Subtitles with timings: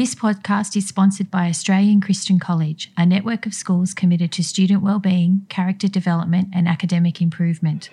[0.00, 4.82] This podcast is sponsored by Australian Christian College, a network of schools committed to student
[4.82, 7.90] well-being, character development, and academic improvement.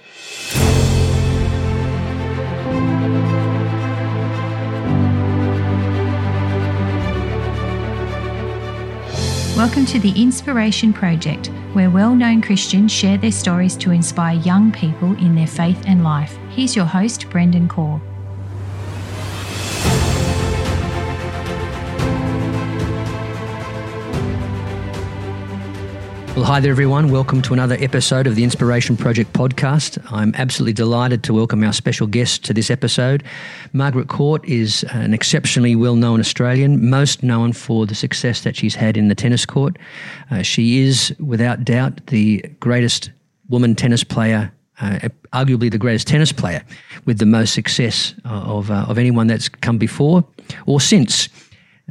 [9.58, 14.72] Welcome to the Inspiration Project, where well known Christians share their stories to inspire young
[14.72, 16.38] people in their faith and life.
[16.52, 18.02] Here's your host, Brendan Core.
[26.38, 27.10] Well, hi there, everyone.
[27.10, 29.98] Welcome to another episode of the Inspiration Project podcast.
[30.12, 33.24] I'm absolutely delighted to welcome our special guest to this episode.
[33.74, 38.76] Margaret Court is an exceptionally well known Australian, most known for the success that she's
[38.76, 39.80] had in the tennis court.
[40.30, 43.10] Uh, she is, without doubt, the greatest
[43.50, 46.64] woman tennis player uh, arguably the greatest tennis player
[47.06, 50.24] with the most success of, uh, of anyone that's come before
[50.68, 51.30] or since.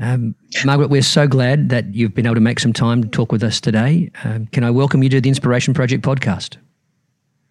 [0.00, 3.32] Um, Margaret, we're so glad that you've been able to make some time to talk
[3.32, 4.10] with us today.
[4.24, 6.56] Um, can I welcome you to the Inspiration Project podcast?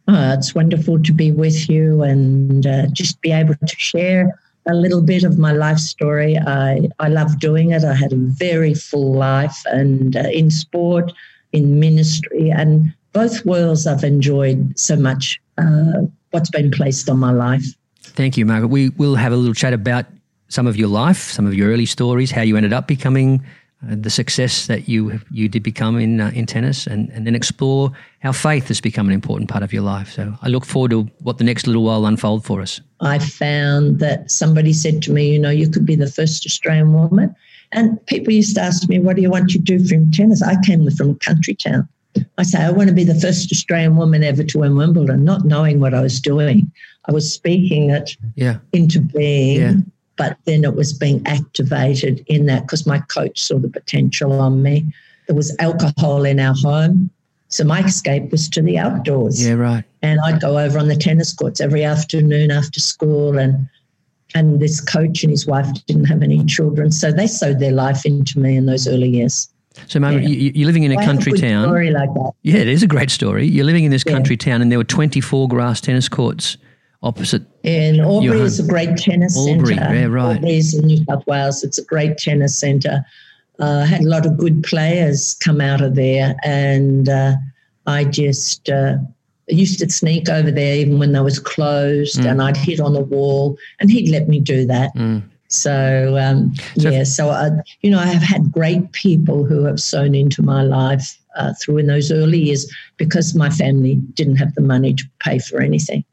[0.07, 4.75] Oh, it's wonderful to be with you and uh, just be able to share a
[4.75, 6.37] little bit of my life story.
[6.37, 7.83] I, I love doing it.
[7.83, 11.11] I had a very full life and uh, in sport,
[11.53, 17.31] in ministry, and both worlds I've enjoyed so much uh, what's been placed on my
[17.31, 17.65] life.
[18.01, 18.67] Thank you, Margaret.
[18.67, 20.05] We will have a little chat about
[20.47, 23.43] some of your life, some of your early stories, how you ended up becoming
[23.83, 27.35] uh, the success that you you did become in uh, in tennis, and and then
[27.35, 30.11] explore how faith has become an important part of your life.
[30.11, 32.81] So I look forward to what the next little while unfold for us.
[33.01, 36.93] I found that somebody said to me, you know, you could be the first Australian
[36.93, 37.35] woman,
[37.71, 40.41] and people used to ask me, what do you want to do from tennis?
[40.41, 41.87] I came from a country town.
[42.37, 45.43] I say I want to be the first Australian woman ever to win Wimbledon, not
[45.43, 46.71] knowing what I was doing.
[47.07, 48.59] I was speaking it yeah.
[48.71, 49.59] into being.
[49.59, 49.73] Yeah
[50.17, 54.61] but then it was being activated in that because my coach saw the potential on
[54.61, 54.85] me.
[55.27, 57.09] There was alcohol in our home.
[57.47, 59.45] So my escape was to the outdoors.
[59.45, 59.83] Yeah, right.
[60.01, 63.67] And I'd go over on the tennis courts every afternoon after school and
[64.33, 66.91] and this coach and his wife didn't have any children.
[66.91, 69.49] So they sowed their life into me in those early years.
[69.87, 70.51] So, Margaret, yeah.
[70.53, 71.65] you, are living in a country a town.
[71.65, 72.31] Story like that.
[72.43, 73.45] Yeah, it is a great story.
[73.45, 76.57] You're living in this country town, and there were 24 grass tennis courts
[77.05, 77.43] opposite.
[77.63, 79.95] And Albury is a great tennis Albury, centre.
[79.95, 80.35] Yeah, right.
[80.35, 81.63] Albury is in New South Wales.
[81.63, 83.05] It's a great tennis centre.
[83.59, 87.35] Uh, had a lot of good players come out of there, and uh,
[87.85, 88.97] I just uh,
[89.47, 92.29] used to sneak over there even when they was closed, mm.
[92.29, 94.93] and I'd hit on the wall, and he'd let me do that.
[94.95, 95.23] Mm.
[95.47, 97.49] So, um, so, yeah, so I,
[97.81, 101.77] you know, I have had great people who have sown into my life uh, through
[101.77, 106.03] in those early years because my family didn't have the money to pay for anything.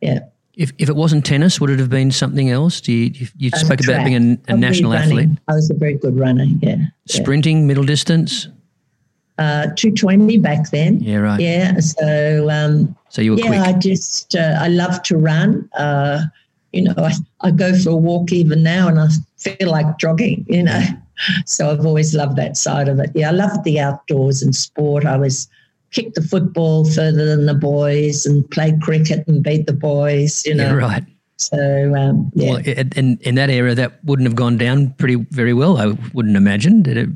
[0.00, 0.20] Yeah.
[0.58, 2.80] If, if it wasn't tennis, would it have been something else?
[2.80, 5.30] Do you you, you spoke about being a, a national athlete?
[5.46, 6.46] I was a very good runner.
[6.60, 6.78] Yeah.
[7.06, 7.66] Sprinting, yeah.
[7.66, 8.48] middle distance.
[9.38, 10.98] Uh, two twenty back then.
[10.98, 11.40] Yeah, right.
[11.40, 11.78] Yeah.
[11.78, 12.50] So.
[12.50, 13.60] Um, so you were yeah, quick.
[13.60, 15.70] I just uh, I love to run.
[15.78, 16.24] Uh,
[16.72, 20.44] you know, I, I go for a walk even now, and I feel like jogging.
[20.48, 20.82] You know,
[21.46, 23.10] so I've always loved that side of it.
[23.14, 25.06] Yeah, I loved the outdoors and sport.
[25.06, 25.48] I was
[25.90, 30.54] kicked the football further than the boys and played cricket and beat the boys, you
[30.54, 30.66] know.
[30.66, 31.04] Yeah, right.
[31.36, 32.54] So, um, yeah.
[32.54, 32.62] Well,
[32.96, 36.82] in, in that era, that wouldn't have gone down pretty very well, I wouldn't imagine.
[36.82, 37.08] Did it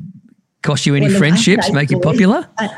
[0.61, 2.49] cost you any well, friendships, make boys, you popular?
[2.57, 2.69] I,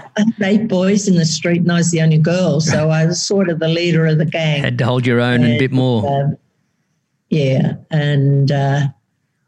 [0.41, 2.61] I boys in the street and I was the only girl.
[2.61, 4.63] So I was sort of the leader of the gang.
[4.63, 6.23] Had to hold your own and, a bit more.
[6.23, 6.37] Um,
[7.29, 7.73] yeah.
[7.91, 8.87] And uh,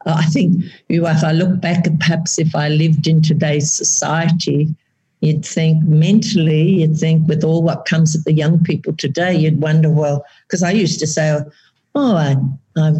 [0.06, 4.74] I think if I look back perhaps if I lived in today's society–
[5.20, 9.60] You'd think mentally, you'd think with all what comes at the young people today, you'd
[9.60, 11.40] wonder, well, because I used to say,
[11.94, 12.36] oh, I,
[12.76, 12.92] I,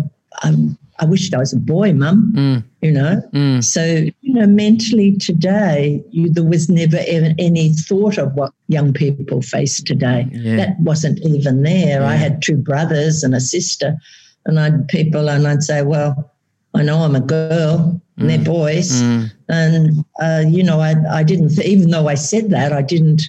[0.42, 0.54] I,
[1.00, 2.64] I wished I was a boy, mum, mm.
[2.82, 3.22] you know.
[3.32, 3.62] Mm.
[3.62, 3.84] So,
[4.20, 9.40] you know, mentally today, you, there was never even any thought of what young people
[9.40, 10.26] face today.
[10.32, 10.56] Yeah.
[10.56, 12.00] That wasn't even there.
[12.00, 12.08] Yeah.
[12.08, 13.96] I had two brothers and a sister,
[14.44, 16.32] and I'd people, and I'd say, well,
[16.74, 18.44] I know I'm a girl and they're mm.
[18.44, 19.02] boys.
[19.02, 19.32] Mm.
[19.48, 23.22] And, uh, you know, I, I didn't, th- even though I said that, I didn't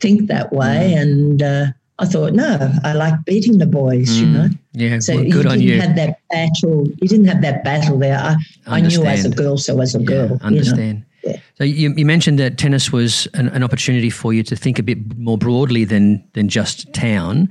[0.00, 0.94] think that way.
[0.94, 1.02] Mm.
[1.02, 1.66] And uh,
[1.98, 4.20] I thought, no, I like beating the boys, mm.
[4.20, 4.48] you know.
[4.72, 5.80] Yeah, so well, good you on you.
[5.80, 6.86] have that battle.
[7.00, 8.18] You didn't have that battle there.
[8.18, 8.36] I,
[8.66, 10.38] I knew as a girl, so as a yeah, girl.
[10.42, 11.04] Understand.
[11.22, 11.34] You know?
[11.34, 11.40] yeah.
[11.56, 14.82] So you, you, mentioned that tennis was an, an, opportunity for you to think a
[14.82, 17.48] bit more broadly than than just town.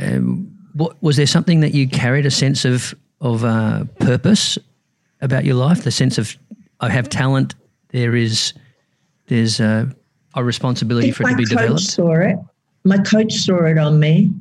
[0.00, 4.58] Um, what was there something that you carried a sense of of uh, purpose
[5.20, 5.82] about your life?
[5.82, 6.36] The sense of
[6.80, 7.54] I have talent.
[7.88, 8.52] There is
[9.26, 9.90] there's a,
[10.34, 11.82] a responsibility for it to be developed.
[11.82, 12.36] Saw it.
[12.84, 14.32] My coach saw it on me.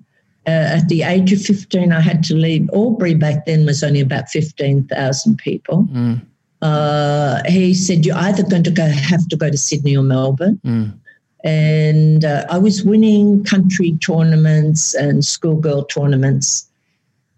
[0.48, 2.70] Uh, at the age of 15, I had to leave.
[2.74, 5.84] Albury back then was only about 15,000 people.
[5.92, 6.22] Mm.
[6.62, 10.60] Uh, he said, You're either going to go, have to go to Sydney or Melbourne.
[10.66, 10.98] Mm.
[11.44, 16.69] And uh, I was winning country tournaments and schoolgirl tournaments.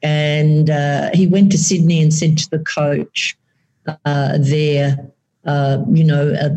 [0.03, 3.38] And uh, he went to Sydney and said to the coach
[4.06, 4.98] uh, there,
[5.45, 6.50] uh, you know, uh,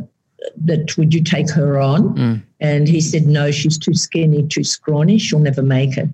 [0.65, 2.15] that would you take her on?
[2.17, 2.43] Mm.
[2.61, 5.19] And he said, no, she's too skinny, too scrawny.
[5.19, 6.09] She'll never make it.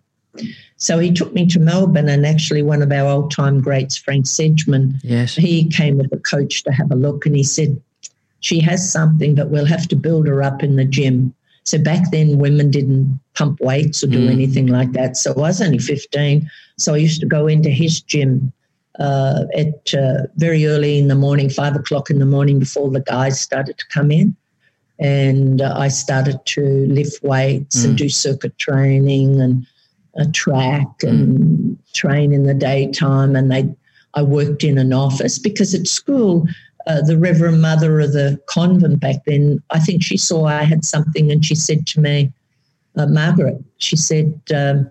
[0.77, 4.27] So he took me to Melbourne, and actually, one of our old time greats, Frank
[4.27, 5.35] Sedgman, Yes.
[5.35, 7.81] he came with a coach to have a look, and he said,
[8.38, 11.35] She has something, but we'll have to build her up in the gym.
[11.70, 14.32] So back then, women didn't pump weights or do Mm.
[14.32, 15.17] anything like that.
[15.17, 16.50] So I was only 15.
[16.78, 18.52] So I used to go into his gym
[18.99, 23.00] uh, at uh, very early in the morning, five o'clock in the morning, before the
[23.00, 24.34] guys started to come in.
[24.99, 27.84] And uh, I started to lift weights Mm.
[27.84, 29.64] and do circuit training and
[30.17, 33.37] a track and train in the daytime.
[33.37, 33.64] And they,
[34.14, 36.46] I worked in an office because at school,
[36.87, 40.85] uh, the Reverend Mother of the convent back then, I think she saw I had
[40.85, 42.32] something and she said to me,
[42.97, 44.91] uh, Margaret, she said, um,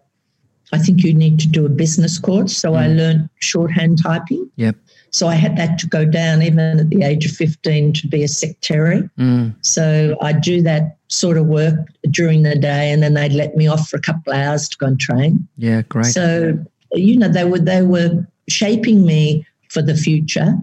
[0.71, 2.55] I think you need to do a business course.
[2.55, 4.49] So I learned shorthand typing.
[4.57, 4.75] Yep.
[5.11, 8.23] So I had that to go down even at the age of 15 to be
[8.23, 9.09] a secretary.
[9.17, 9.55] Mm.
[9.61, 11.75] So I'd do that sort of work
[12.11, 14.77] during the day and then they'd let me off for a couple of hours to
[14.77, 15.47] go and train.
[15.57, 16.05] Yeah, great.
[16.05, 16.63] So,
[16.93, 20.53] you know, they were they were shaping me for the future.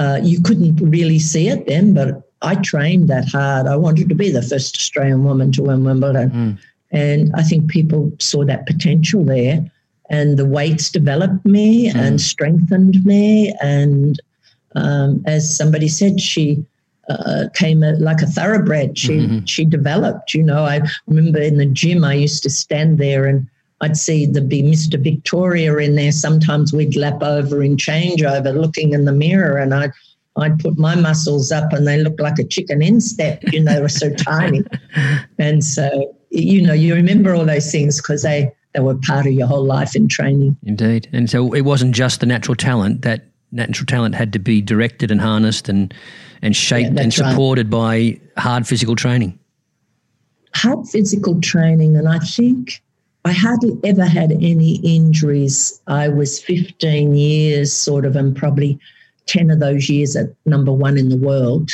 [0.00, 2.08] Uh, you couldn't really see it then, but
[2.40, 3.66] I trained that hard.
[3.66, 6.30] I wanted to be the first Australian woman to win Wimbledon.
[6.30, 6.58] Mm.
[6.90, 9.56] And I think people saw that potential there.
[10.08, 11.96] And the weights developed me Mm.
[12.04, 13.54] and strengthened me.
[13.60, 14.18] And
[14.74, 16.64] um, as somebody said, she
[17.10, 18.96] uh, came a, like a thoroughbred.
[18.96, 19.42] She Mhm.
[19.52, 20.32] she developed.
[20.32, 23.46] You know, I remember in the gym, I used to stand there and
[23.80, 25.02] I'd see the be Mr.
[25.02, 26.12] Victoria in there.
[26.12, 29.92] Sometimes we'd lap over in changeover, looking in the mirror, and I'd
[30.36, 33.42] I'd put my muscles up, and they looked like a chicken instep.
[33.52, 34.62] You know, they were so tiny,
[35.38, 39.32] and so you know you remember all those things because they they were part of
[39.32, 40.56] your whole life in training.
[40.64, 41.08] Indeed.
[41.12, 43.02] And so it wasn't just the natural talent.
[43.02, 45.92] That natural talent had to be directed and harnessed and
[46.42, 47.30] and shaped and that's right.
[47.30, 49.38] supported by hard physical training.
[50.54, 52.82] hard physical training, and I think
[53.24, 55.80] I hardly ever had any injuries.
[55.86, 58.78] I was 15 years, sort of, and probably
[59.26, 61.70] 10 of those years at number one in the world.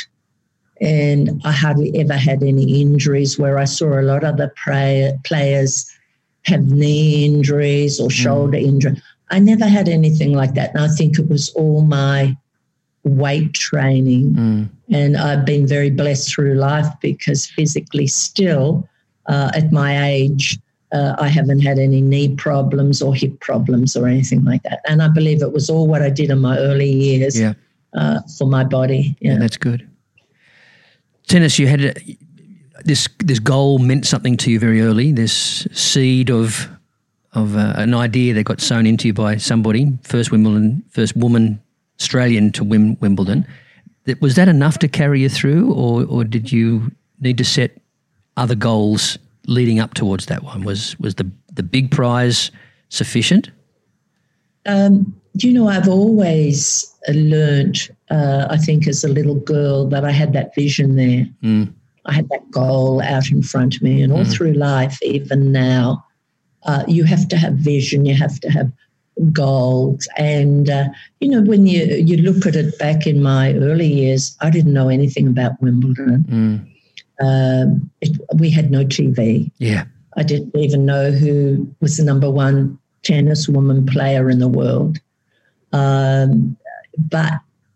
[0.81, 5.17] And I hardly ever had any injuries where I saw a lot of the play,
[5.25, 5.91] players
[6.45, 9.01] have knee injuries or shoulder injury.
[9.31, 10.75] I never had anything like that.
[10.75, 12.37] And I think it was all my
[13.05, 14.35] weight training.
[14.35, 14.69] Mm.
[14.93, 18.89] And I've been very blessed through life because physically, still
[19.27, 20.59] uh, at my age,
[20.93, 24.81] uh, I haven't had any knee problems or hip problems or anything like that.
[24.89, 27.55] And I believe it was all what I did in my early years Yeah.
[27.95, 29.17] uh, for my body.
[29.21, 29.39] Yeah, Yeah.
[29.39, 29.87] that's good.
[31.27, 31.95] Tennis, you had a,
[32.85, 35.13] this this goal meant something to you very early.
[35.13, 36.69] This seed of
[37.33, 39.93] of uh, an idea that got sown into you by somebody.
[40.03, 41.61] First Wimbledon, first woman
[42.01, 43.45] Australian to win Wimbledon.
[44.21, 47.77] Was that enough to carry you through, or or did you need to set
[48.37, 50.65] other goals leading up towards that one?
[50.65, 52.51] Was was the the big prize
[52.89, 53.51] sufficient?
[54.67, 60.11] Um, you know, I've always learned, uh, I think, as a little girl, that I
[60.11, 61.27] had that vision there.
[61.43, 61.73] Mm.
[62.07, 66.05] I had that goal out in front of me, and all through life, even now,
[66.65, 68.07] uh, you have to have vision.
[68.07, 68.71] You have to have
[69.33, 70.89] goals, and uh,
[71.21, 74.73] you know when you you look at it back in my early years, I didn't
[74.73, 76.25] know anything about Wimbledon.
[76.29, 76.76] Mm.
[77.21, 79.51] Um, it, we had no TV.
[79.59, 79.85] Yeah.
[80.17, 84.99] I didn't even know who was the number one tennis woman player in the world.
[85.73, 86.57] Um,
[86.99, 87.33] but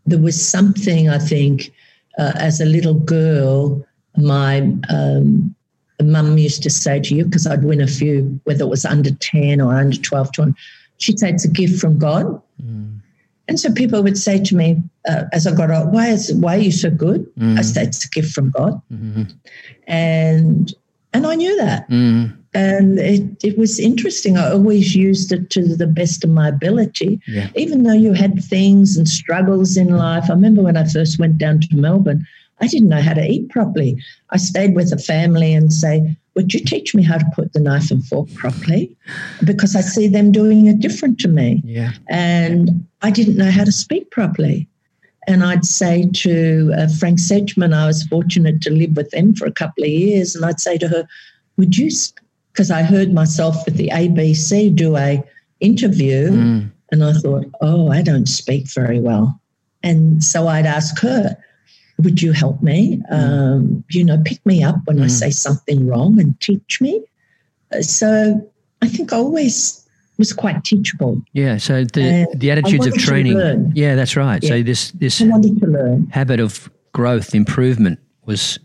[0.06, 1.72] there was something, I think,
[2.18, 3.84] uh, as a little girl,
[4.16, 5.54] my um,
[6.02, 9.10] mum used to say to you, because I'd win a few, whether it was under
[9.10, 10.54] 10 or under 12, 20,
[10.98, 12.40] she'd say it's a gift from God.
[13.50, 16.54] And so people would say to me, uh, as I got up, why, is, why
[16.56, 17.26] are you so good?
[17.36, 17.64] I Mm.
[17.64, 18.80] said, it's a gift from God.
[18.92, 19.32] Mhm.
[19.88, 20.72] And,
[21.12, 22.32] and I knew that Mm.
[22.54, 24.36] and it, it was interesting.
[24.36, 27.48] I always used it to the best of my ability, Yeah.
[27.56, 30.26] even though you had things and struggles in life.
[30.30, 32.24] I remember when I first went down to Melbourne,
[32.60, 33.96] I didn't know how to eat properly.
[34.30, 37.60] I stayed with a family and say, Would you teach me how to put the
[37.60, 38.96] knife and fork properly?
[39.44, 41.60] Because I see them doing it different to me.
[41.64, 41.92] Yeah.
[42.08, 44.68] And I didn't know how to speak properly.
[45.26, 49.46] And I'd say to uh, Frank Sedgman, I was fortunate to live with them for
[49.46, 51.06] a couple of years, and I'd say to her,
[51.56, 51.90] "Would you?"
[52.52, 55.22] Because I heard myself with the ABC do a
[55.60, 56.70] interview, Mm.
[56.90, 59.38] and I thought, "Oh, I don't speak very well,"
[59.82, 61.36] and so I'd ask her,
[62.00, 63.02] would you help me?
[63.10, 63.14] Mm.
[63.14, 65.04] Um, you know, pick me up when mm.
[65.04, 67.02] I say something wrong and teach me.
[67.72, 68.50] Uh, so
[68.82, 69.86] I think I always
[70.18, 71.22] was quite teachable.
[71.32, 71.56] Yeah.
[71.56, 73.72] So the uh, the attitudes of training.
[73.74, 74.42] Yeah, that's right.
[74.42, 74.50] Yeah.
[74.50, 76.06] So this this I wanted to learn.
[76.08, 78.58] habit of growth, improvement was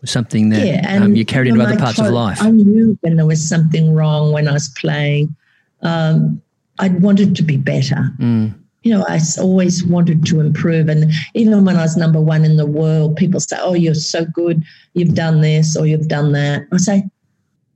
[0.00, 2.42] was something that yeah, um, you carried into other parts of life.
[2.42, 5.34] I knew when there was something wrong when I was playing.
[5.82, 6.40] Um,
[6.78, 8.10] I wanted to be better.
[8.18, 10.88] Mm you know, I always wanted to improve.
[10.88, 14.24] And even when I was number one in the world, people say, Oh, you're so
[14.24, 14.62] good.
[14.94, 16.66] You've done this or you've done that.
[16.72, 17.04] I say,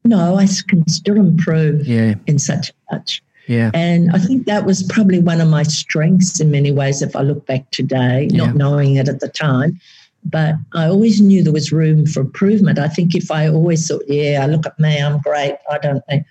[0.05, 2.15] No, I can still improve yeah.
[2.27, 3.23] in such a much.
[3.47, 3.71] Yeah.
[3.75, 7.21] And I think that was probably one of my strengths in many ways if I
[7.21, 8.47] look back today, yeah.
[8.47, 9.81] not knowing it at the time.
[10.25, 12.81] But I always knew there was room for improvement.
[12.81, 15.57] I think if I always thought, yeah, I look at me, I'm great.
[15.71, 16.27] I don't think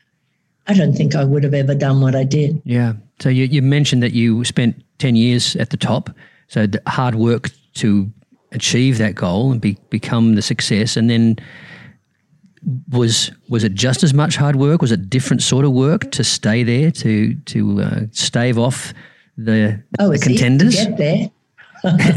[0.67, 2.61] I don't think I would have ever done what I did.
[2.65, 2.93] Yeah.
[3.19, 6.09] So you, you mentioned that you spent 10 years at the top.
[6.47, 8.11] So hard work to
[8.51, 10.95] achieve that goal and be, become the success.
[10.97, 11.37] And then
[12.91, 14.81] was was it just as much hard work?
[14.81, 18.93] Was it different sort of work to stay there to to uh, stave off
[19.37, 20.75] the, oh, the contenders?
[20.79, 21.29] Easy to get there.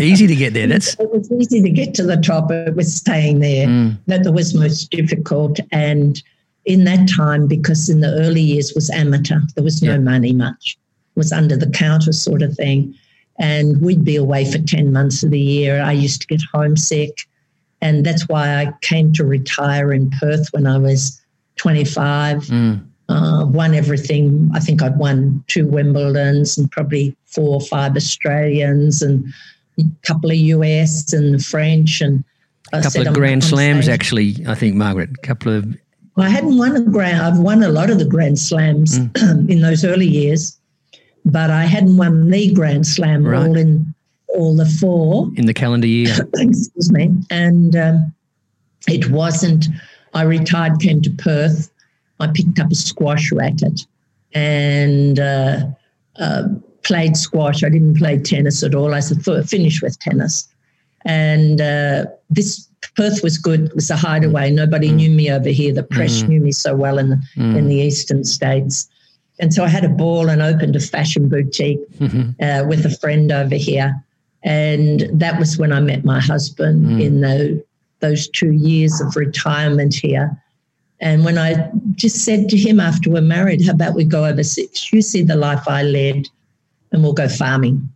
[0.01, 0.67] easy to get there.
[0.67, 2.51] That's it was easy to get to the top.
[2.51, 3.99] It was staying there mm.
[4.07, 6.23] that was most difficult and
[6.69, 9.99] in that time, because in the early years was amateur, there was no yeah.
[9.99, 10.79] money much,
[11.19, 12.95] was under the counter sort of thing.
[13.39, 15.83] And we'd be away for 10 months of the year.
[15.83, 17.19] I used to get homesick.
[17.83, 21.21] And that's why I came to retire in Perth when I was
[21.57, 22.45] 25.
[22.45, 22.85] Mm.
[23.11, 24.51] Uh, won everything.
[24.55, 29.25] I think I'd won two Wimbledons and probably four or five Australians and
[29.79, 32.25] a couple of US and the French and
[32.73, 34.45] a couple of Grand Slams, actually.
[34.47, 35.75] I think Margaret, a couple of
[36.19, 37.23] well, I hadn't won a grand.
[37.23, 39.49] I've won a lot of the Grand Slams mm.
[39.49, 40.59] in those early years,
[41.31, 43.39] but I hadn't won the Grand Slam right.
[43.39, 43.95] all in
[44.29, 46.15] all the four in the calendar year.
[46.35, 48.15] Excuse me, and um,
[48.87, 49.67] it wasn't.
[50.15, 51.71] I retired, came to Perth.
[52.21, 53.87] I picked up a squash racket
[54.35, 55.67] and uh,
[56.17, 56.49] uh,
[56.83, 57.63] played squash.
[57.63, 58.95] I didn't play tennis at all.
[58.95, 60.49] I said, finish with tennis.
[61.05, 63.67] And uh, this Perth was good.
[63.67, 64.51] It was a hideaway.
[64.51, 64.95] Nobody mm.
[64.95, 65.73] knew me over here.
[65.73, 66.29] The press mm.
[66.29, 67.57] knew me so well in mm.
[67.57, 68.89] in the eastern states.
[69.41, 72.43] And so I had a ball and opened a fashion boutique mm-hmm.
[72.43, 74.03] uh, with a friend over here.
[74.43, 77.03] And that was when I met my husband mm.
[77.03, 77.65] in the,
[78.01, 80.41] those two years of retirement here.
[81.01, 84.93] And when I just said to him after we're married, how about we go overseas?
[84.93, 86.27] You see the life I led
[86.93, 87.89] and we'll go farming.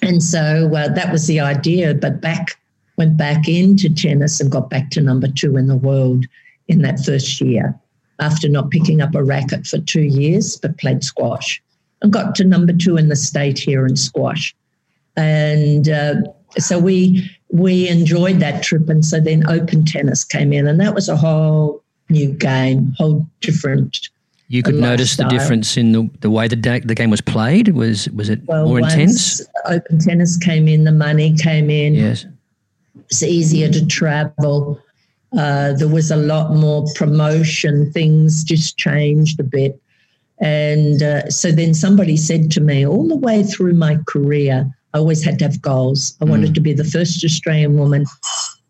[0.00, 1.94] And so uh, that was the idea.
[1.94, 2.58] But back
[2.96, 6.26] went back into tennis and got back to number two in the world
[6.66, 7.78] in that first year
[8.20, 11.62] after not picking up a racket for two years, but played squash
[12.02, 14.54] and got to number two in the state here in squash.
[15.16, 16.14] And uh,
[16.58, 18.88] so we we enjoyed that trip.
[18.88, 23.26] And so then open tennis came in, and that was a whole new game, whole
[23.40, 24.08] different.
[24.50, 27.68] You could notice the difference in the, the way the, da- the game was played.
[27.68, 29.42] Was was it well, more intense?
[29.66, 31.94] Open tennis came in, the money came in.
[31.94, 32.24] Yes
[33.10, 34.80] it's easier to travel.
[35.36, 37.92] Uh, there was a lot more promotion.
[37.92, 39.80] Things just changed a bit.
[40.40, 44.98] And uh, so then somebody said to me, all the way through my career, I
[44.98, 46.16] always had to have goals.
[46.20, 46.30] I mm.
[46.30, 48.06] wanted to be the first Australian woman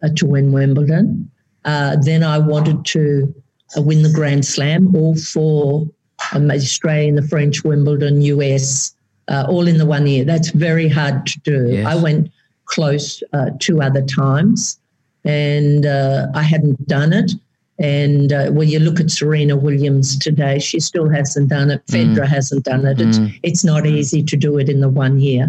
[0.03, 1.31] uh, to win Wimbledon.
[1.65, 3.35] Uh, then I wanted to
[3.77, 5.87] uh, win the Grand Slam, all four
[6.33, 8.95] um, Australian, the French, Wimbledon, US,
[9.29, 10.25] uh, all in the one year.
[10.25, 11.69] That's very hard to do.
[11.69, 11.87] Yes.
[11.87, 12.31] I went
[12.65, 14.79] close uh, two other times,
[15.25, 17.33] and uh, I hadn't done it.
[17.81, 21.87] And uh, when you look at Serena Williams today, she still hasn't done it.
[21.87, 22.27] Mm.
[22.27, 23.01] Hasn't done it.
[23.01, 23.39] It's, mm.
[23.45, 25.49] it's not easy to do it in the one year.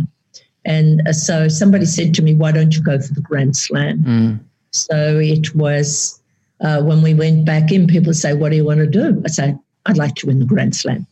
[0.65, 3.99] And uh, so somebody said to me, Why don't you go for the Grand Slam?
[3.99, 4.39] Mm.
[4.71, 6.21] So it was
[6.61, 9.19] uh, when we went back in, people say, What do you want to do?
[9.25, 9.55] I say,
[9.87, 11.07] I'd like to win the Grand Slam.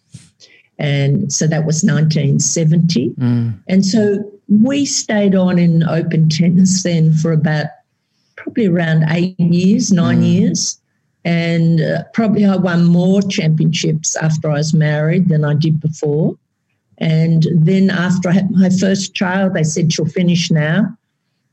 [0.77, 3.09] And so that was 1970.
[3.11, 3.59] Mm.
[3.67, 7.67] And so we stayed on in open tennis then for about
[8.47, 10.39] probably around eight years, nine mm.
[10.39, 10.79] years.
[11.25, 16.37] And uh, probably I won more championships after I was married than I did before.
[16.99, 20.97] And then after I had my first child, they said, She'll finish now.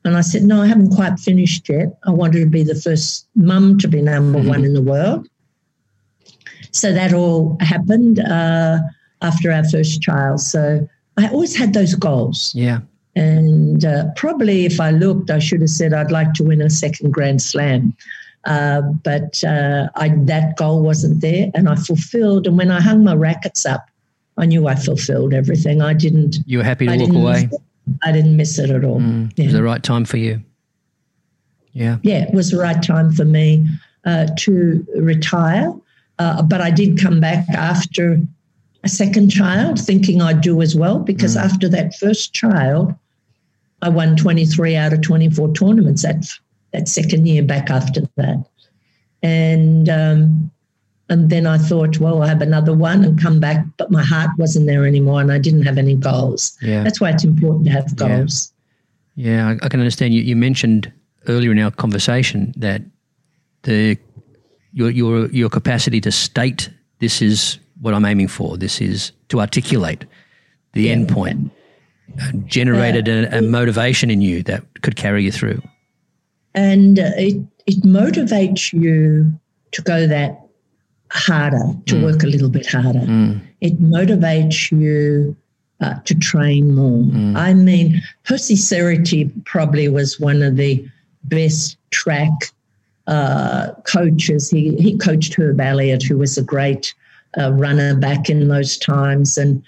[0.04, 1.98] And I said, No, I haven't quite finished yet.
[2.06, 4.48] I wanted to be the first mum to be number mm-hmm.
[4.48, 5.28] one in the world.
[6.70, 8.78] So that all happened uh,
[9.22, 10.40] after our first child.
[10.40, 12.52] So I always had those goals.
[12.54, 12.80] Yeah.
[13.16, 16.70] And uh, probably if I looked, I should have said I'd like to win a
[16.70, 17.96] second Grand Slam.
[18.44, 22.46] Uh, but uh, I, that goal wasn't there, and I fulfilled.
[22.46, 23.88] And when I hung my rackets up,
[24.36, 25.80] I knew I fulfilled everything.
[25.80, 26.38] I didn't.
[26.44, 27.48] You were happy to I walk away.
[28.02, 29.00] I didn't miss it at all.
[29.00, 29.44] Mm, yeah.
[29.44, 30.42] It was the right time for you.
[31.72, 31.98] Yeah.
[32.02, 33.66] Yeah, it was the right time for me
[34.04, 35.72] uh, to retire.
[36.18, 38.20] Uh, but I did come back after
[38.82, 41.42] a second child, thinking I'd do as well, because mm.
[41.42, 42.94] after that first child,
[43.84, 46.26] I won 23 out of 24 tournaments that,
[46.72, 48.44] that second year back after that.
[49.22, 50.50] And um,
[51.10, 54.30] and then I thought, well, I'll have another one and come back, but my heart
[54.38, 56.56] wasn't there anymore and I didn't have any goals.
[56.62, 56.82] Yeah.
[56.82, 58.52] That's why it's important to have goals.
[59.14, 60.14] Yeah, yeah I, I can understand.
[60.14, 60.90] You, you mentioned
[61.28, 62.82] earlier in our conversation that
[63.62, 63.98] the
[64.72, 68.56] your your your capacity to state this is what I'm aiming for.
[68.56, 70.06] This is to articulate
[70.72, 70.92] the yeah.
[70.92, 71.52] end point.
[72.46, 75.60] Generated uh, a, a, motivation in you that could carry you through.
[76.54, 79.32] And uh, it it motivates you
[79.72, 80.40] to go that
[81.10, 82.04] harder, to mm.
[82.04, 83.00] work a little bit harder.
[83.00, 83.40] Mm.
[83.60, 85.36] It motivates you
[85.80, 87.02] uh, to train more.
[87.04, 87.36] Mm.
[87.36, 90.86] I mean, Percy Cerutty probably was one of the
[91.24, 92.30] best track
[93.06, 94.50] uh, coaches.
[94.50, 96.94] He, he coached Herb Elliott, who was a great
[97.38, 99.36] uh, runner back in those times.
[99.36, 99.62] And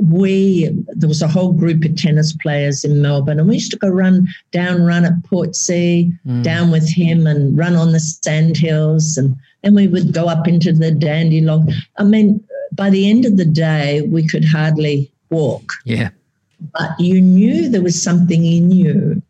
[0.00, 3.78] we, there was a whole group of tennis players in Melbourne, and we used to
[3.78, 6.42] go run down, run at Portsea, mm.
[6.42, 10.72] down with him, and run on the sandhills and and we would go up into
[10.72, 11.72] the Dandenong.
[11.96, 15.72] I mean, by the end of the day, we could hardly walk.
[15.84, 16.10] Yeah.
[16.72, 19.22] But you knew there was something in you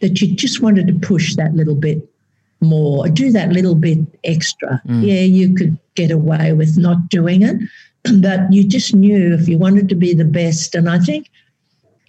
[0.00, 2.08] that you just wanted to push that little bit
[2.60, 4.80] more, do that little bit extra.
[4.86, 5.06] Mm.
[5.06, 7.56] Yeah, you could get away with not doing it,
[8.20, 10.74] but you just knew if you wanted to be the best.
[10.74, 11.30] And I think,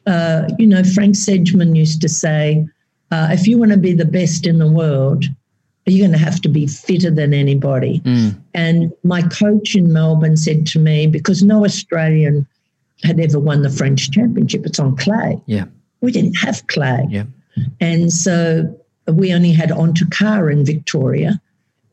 [0.05, 2.67] uh, you know, Frank Sedgman used to say,
[3.11, 5.25] uh, if you want to be the best in the world,
[5.85, 7.99] you're going to have to be fitter than anybody.
[8.01, 8.41] Mm.
[8.53, 12.47] And my coach in Melbourne said to me, because no Australian
[13.03, 15.39] had ever won the French championship, it's on clay.
[15.45, 15.65] Yeah.
[16.01, 17.05] We didn't have clay.
[17.09, 17.25] Yeah.
[17.79, 18.75] And so
[19.07, 21.39] we only had En Tout Cas in Victoria.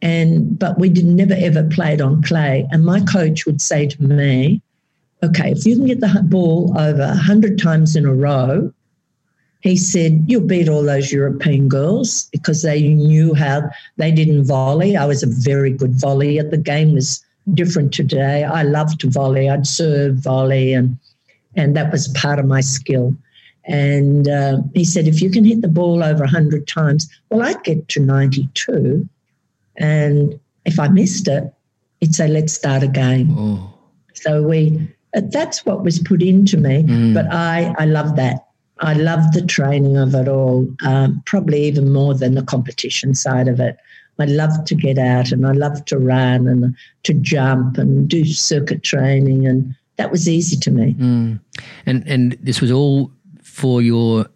[0.02, 2.66] And but we did never ever played on clay.
[2.70, 4.60] And my coach would say to me,
[5.22, 8.72] okay, if you can get the ball over 100 times in a row,
[9.60, 14.96] he said, You'll beat all those European girls because they knew how they didn't volley.
[14.96, 16.48] I was a very good volleyer.
[16.50, 18.44] The game was different today.
[18.44, 19.48] I loved to volley.
[19.48, 20.98] I'd serve, volley, and
[21.54, 23.14] and that was part of my skill.
[23.64, 27.62] And uh, he said, if you can hit the ball over 100 times, well, I'd
[27.62, 29.08] get to 92.
[29.76, 31.52] And if I missed it,
[32.00, 33.34] he'd say, let's start again.
[33.36, 33.74] Oh.
[34.14, 36.82] So we, that's what was put into me.
[36.84, 37.14] Mm.
[37.14, 38.46] But I, I love that.
[38.78, 43.48] I love the training of it all, um, probably even more than the competition side
[43.48, 43.76] of it.
[44.18, 48.24] I love to get out and I love to run and to jump and do
[48.24, 50.94] circuit training, and that was easy to me.
[50.94, 51.40] Mm.
[51.86, 53.10] And and this was all
[53.42, 54.26] for your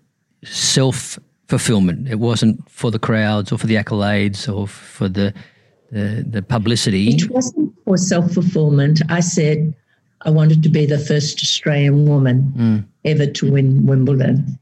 [0.43, 2.09] self fulfillment.
[2.09, 5.33] It wasn't for the crowds or for the accolades or for the
[5.93, 7.09] the, the publicity.
[7.09, 9.03] It wasn't for self fulfillment.
[9.09, 9.75] I said
[10.23, 12.85] I wanted to be the first Australian woman mm.
[13.05, 14.59] ever to win Wimbledon.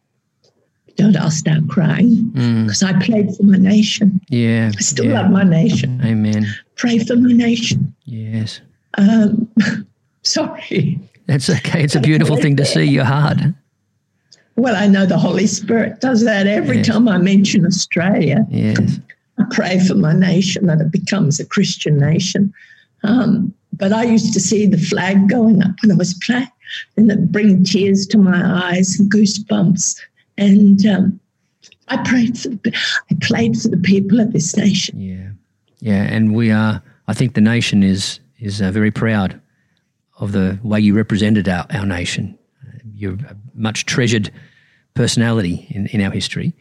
[0.97, 2.95] Don't I'll start crying because mm.
[2.95, 4.21] I played for my nation.
[4.29, 4.71] Yeah.
[4.77, 5.23] I still yeah.
[5.23, 6.01] love my nation.
[6.05, 6.47] Amen.
[6.77, 7.95] Pray for my nation.
[8.05, 8.61] Yes.
[8.97, 9.49] Um,
[10.23, 11.01] sorry.
[11.27, 11.83] That's okay.
[11.83, 13.39] It's a beautiful thing to see your heart.
[14.57, 18.47] Well, I know the Holy Spirit does that every time I mention Australia.
[18.51, 19.01] Yes.
[19.39, 22.53] I pray for my nation that it becomes a Christian nation.
[23.03, 26.49] Um, but I used to see the flag going up when I was playing,
[26.97, 29.99] and it bring tears to my eyes and goosebumps.
[30.39, 31.21] And um,
[31.89, 32.73] I prayed for the,
[33.11, 35.01] I played for the people of this nation.
[35.01, 35.31] Yeah,
[35.81, 36.83] yeah, and we are.
[37.09, 39.41] I think the nation is is uh, very proud
[40.19, 42.39] of the way you represented our, our nation.
[42.95, 44.31] You're a much treasured
[44.95, 46.55] personality in, in our history.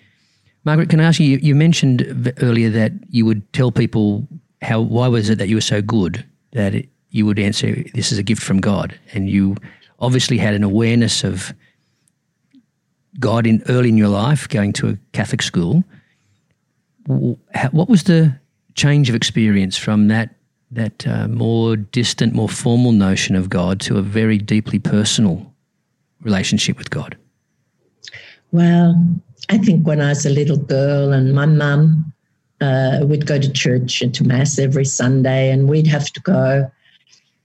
[0.66, 1.56] Margaret, can I ask you, you?
[1.56, 4.28] Mentioned earlier that you would tell people
[4.62, 8.12] how why was it that you were so good that it, you would answer, This
[8.12, 8.98] is a gift from God.
[9.14, 9.58] And you
[10.00, 11.54] obviously had an awareness of
[13.20, 15.84] God in early in your life, going to a Catholic school.
[17.06, 18.40] What was the
[18.76, 20.36] change of experience from that
[20.72, 25.53] that uh, more distant, more formal notion of God to a very deeply personal
[26.24, 27.18] relationship with God?
[28.52, 28.96] Well,
[29.50, 32.14] I think when I was a little girl and my mum
[32.62, 36.72] uh, would go to church and to mass every Sunday, and we'd have to go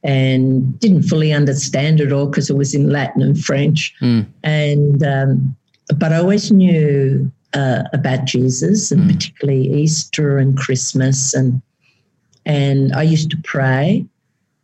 [0.04, 3.94] and didn't fully understand it all because it was in Latin and French.
[4.00, 4.26] Mm.
[4.44, 5.56] And um,
[5.96, 9.12] but I always knew uh, about Jesus and mm.
[9.12, 11.60] particularly Easter and Christmas and
[12.46, 14.06] and I used to pray.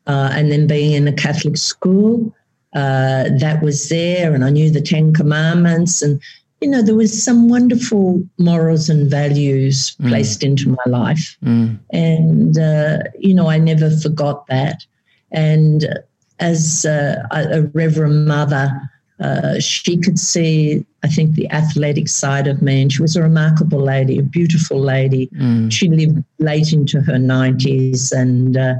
[0.07, 2.35] Uh, and then being in a Catholic school,
[2.75, 6.21] uh, that was there, and I knew the Ten Commandments, and
[6.65, 10.09] you know, there was some wonderful morals and values mm.
[10.09, 11.37] placed into my life.
[11.45, 11.79] Mm.
[11.91, 14.87] And, uh, you know, I never forgot that.
[15.31, 15.87] And
[16.41, 18.71] as uh, a, a Reverend Mother,
[19.21, 22.81] uh, she could see, I think, the athletic side of me.
[22.81, 25.27] And she was a remarkable lady, a beautiful lady.
[25.37, 25.71] Mm.
[25.71, 28.11] She lived late into her 90s.
[28.11, 28.77] And uh,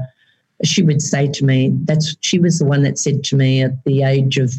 [0.63, 3.83] she would say to me, that's she was the one that said to me at
[3.83, 4.53] the age of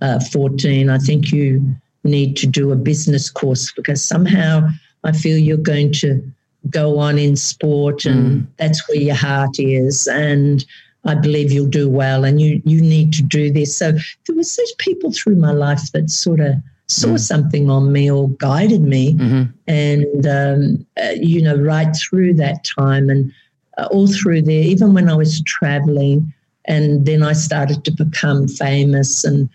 [0.00, 4.68] uh, 14, I think you need to do a business course because somehow
[5.04, 6.22] I feel you're going to
[6.70, 8.46] go on in sport and mm.
[8.56, 10.06] that's where your heart is.
[10.08, 10.64] And
[11.04, 13.76] I believe you'll do well and you you need to do this.
[13.76, 16.54] So there was those people through my life that sort of
[16.88, 17.20] saw mm.
[17.20, 19.42] something on me or guided me, mm-hmm.
[19.66, 23.32] and um, uh, you know right through that time and
[23.76, 26.32] uh, all through there, even when I was traveling,
[26.66, 29.48] and then I started to become famous and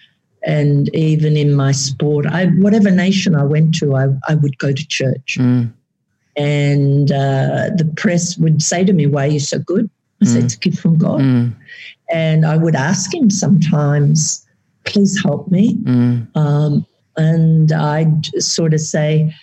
[0.43, 4.71] and even in my sport, I whatever nation I went to, I I would go
[4.71, 5.37] to church.
[5.39, 5.71] Mm.
[6.37, 9.89] And uh, the press would say to me, Why are you so good?
[10.21, 11.21] I said, It's a gift from God.
[11.21, 11.55] Mm.
[12.11, 14.45] And I would ask him sometimes,
[14.85, 15.75] Please help me.
[15.75, 16.35] Mm.
[16.35, 16.85] Um,
[17.17, 19.35] and I'd sort of say,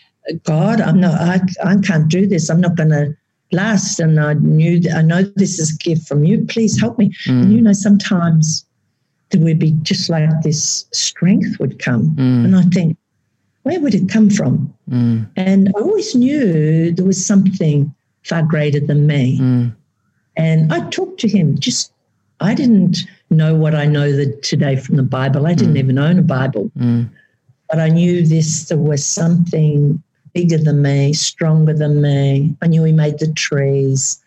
[0.44, 2.48] God, I'm not, I, I can't do this.
[2.50, 3.16] I'm not going to
[3.52, 4.00] last.
[4.00, 6.44] And I knew, I know this is a gift from you.
[6.46, 7.11] Please help me.
[7.26, 7.42] Mm.
[7.42, 8.64] And you know, sometimes
[9.30, 12.14] there would be just like this strength would come.
[12.16, 12.44] Mm.
[12.44, 12.96] And I think,
[13.62, 14.72] where would it come from?
[14.90, 15.28] Mm.
[15.37, 19.38] And I always knew there was something far greater than me.
[19.38, 19.74] Mm.
[20.37, 21.58] And I talked to him.
[21.58, 21.92] Just
[22.40, 22.98] I didn't
[23.30, 25.46] know what I know the, today from the Bible.
[25.46, 25.80] I didn't mm.
[25.80, 27.11] even own a Bible, mm.
[27.68, 28.68] but I knew this.
[28.68, 30.02] There was something
[30.38, 32.55] bigger than me, stronger than me.
[32.62, 34.22] I knew he made the trees.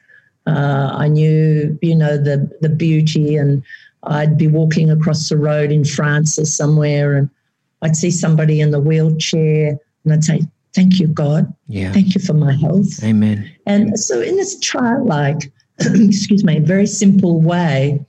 [0.46, 3.64] Uh, I knew, you know, the the beauty, and
[4.04, 7.30] I'd be walking across the road in France or somewhere, and
[7.82, 10.42] I'd see somebody in the wheelchair, and I'd say,
[10.76, 11.54] "Thank you, God.
[11.68, 11.94] Yeah.
[11.94, 13.50] Thank you for my health." Amen.
[13.66, 18.04] And so, in this childlike excuse me, very simple way,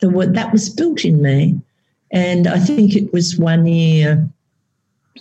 [0.00, 1.60] the word that was built in me.
[2.10, 4.28] And I think it was one year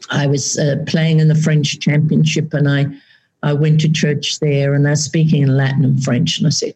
[0.10, 2.88] I was uh, playing in the French Championship and I,
[3.43, 6.38] I went to church there and they're speaking in Latin and French.
[6.38, 6.75] And I said,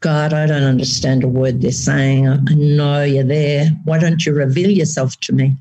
[0.00, 2.28] God, I don't understand a word they're saying.
[2.28, 3.68] I know you're there.
[3.84, 5.56] Why don't you reveal yourself to me?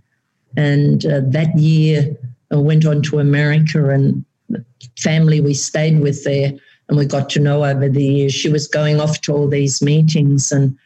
[0.56, 2.16] And uh, that year,
[2.52, 4.64] I went on to America and the
[4.98, 6.54] family we stayed with there
[6.88, 8.34] and we got to know over the years.
[8.34, 10.78] She was going off to all these meetings and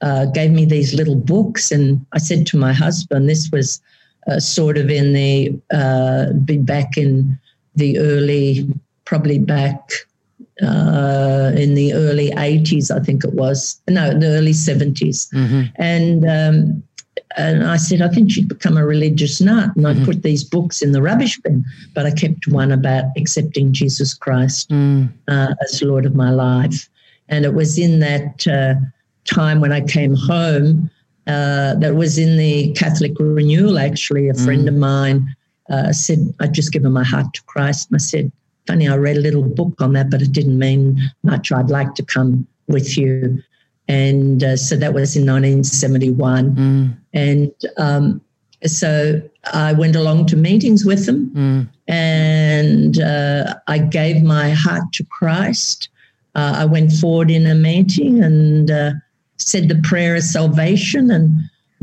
[0.00, 1.70] uh, gave me these little books.
[1.70, 3.80] And I said to my husband, this was
[4.26, 7.38] uh, sort of in the, uh, be back in
[7.74, 8.68] the early,
[9.04, 9.90] probably back
[10.62, 13.80] uh, in the early 80s, I think it was.
[13.88, 15.32] No, the early 70s.
[15.32, 15.62] Mm-hmm.
[15.76, 16.82] And um,
[17.36, 19.70] and I said, I think she'd become a religious nut.
[19.76, 20.02] And mm-hmm.
[20.02, 24.14] I put these books in the rubbish bin, but I kept one about accepting Jesus
[24.14, 25.10] Christ mm.
[25.28, 26.88] uh, as Lord of my life.
[27.28, 28.74] And it was in that uh,
[29.24, 30.90] time when I came home,
[31.26, 34.28] uh, that was in the Catholic renewal, actually.
[34.28, 34.68] A friend mm.
[34.68, 35.36] of mine
[35.70, 37.90] uh, said, I'd just given my heart to Christ.
[37.90, 38.32] And I said,
[38.66, 41.50] Funny, I read a little book on that, but it didn't mean much.
[41.50, 43.42] I'd like to come with you.
[43.88, 46.54] And uh, so that was in 1971.
[46.54, 46.96] Mm.
[47.12, 48.20] And um,
[48.64, 49.20] so
[49.52, 51.68] I went along to meetings with them mm.
[51.88, 55.88] and uh, I gave my heart to Christ.
[56.34, 58.92] Uh, I went forward in a meeting and uh,
[59.48, 61.32] said the prayer of salvation and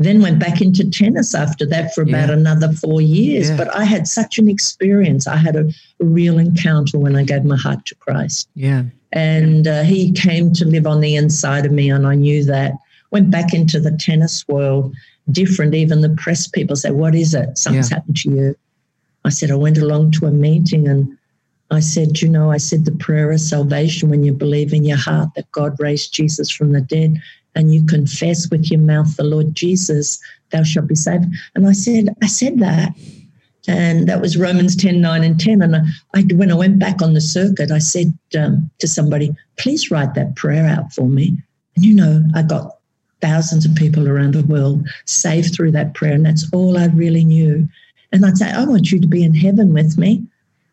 [0.00, 2.34] then went back into tennis after that for about yeah.
[2.34, 3.50] another four years.
[3.50, 3.56] Yeah.
[3.58, 5.26] But I had such an experience.
[5.26, 5.68] I had a,
[6.00, 8.48] a, real encounter when I gave my heart to Christ.
[8.54, 8.84] Yeah.
[9.12, 12.72] And uh, he came to live on the inside of me, and I knew that.
[13.10, 14.94] Went back into the tennis world,
[15.32, 15.74] different.
[15.74, 17.58] Even the press people say, What is it?
[17.58, 17.96] Something's yeah.
[17.96, 18.56] happened to you.
[19.24, 21.18] I said, I went along to a meeting and
[21.70, 24.96] I said, You know, I said the prayer of salvation when you believe in your
[24.96, 27.20] heart that God raised Jesus from the dead
[27.54, 31.26] and you confess with your mouth the Lord Jesus, thou shalt be saved.
[31.54, 32.94] And I said, I said that.
[33.68, 35.62] And that was Romans 10, 9, and 10.
[35.62, 35.80] And I,
[36.14, 40.14] I when I went back on the circuit, I said um, to somebody, please write
[40.14, 41.36] that prayer out for me.
[41.76, 42.78] And you know, I got
[43.20, 46.14] thousands of people around the world saved through that prayer.
[46.14, 47.68] And that's all I really knew.
[48.12, 50.24] And I'd say, I want you to be in heaven with me.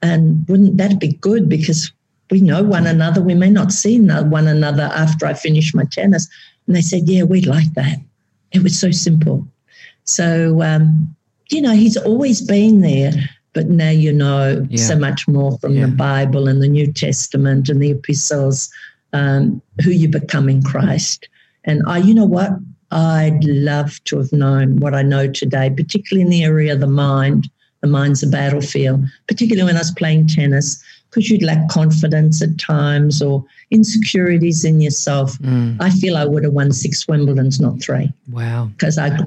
[0.01, 1.49] And wouldn't that be good?
[1.49, 1.91] Because
[2.31, 3.21] we know one another.
[3.21, 6.27] We may not see one another after I finish my tennis.
[6.67, 7.97] And they said, Yeah, we'd like that.
[8.51, 9.47] It was so simple.
[10.03, 11.15] So, um,
[11.49, 13.11] you know, he's always been there,
[13.53, 14.83] but now you know yeah.
[14.83, 15.85] so much more from yeah.
[15.85, 18.69] the Bible and the New Testament and the epistles,
[19.13, 21.27] um, who you become in Christ.
[21.63, 22.51] And I, you know what?
[22.91, 26.87] I'd love to have known what I know today, particularly in the area of the
[26.87, 27.49] mind
[27.81, 32.57] the mind's a battlefield, particularly when I was playing tennis, because you'd lack confidence at
[32.57, 35.37] times or insecurities in yourself.
[35.39, 35.77] Mm.
[35.79, 38.11] I feel I would have won six Wimbledons, not three.
[38.31, 38.69] Wow.
[38.73, 39.17] Because I,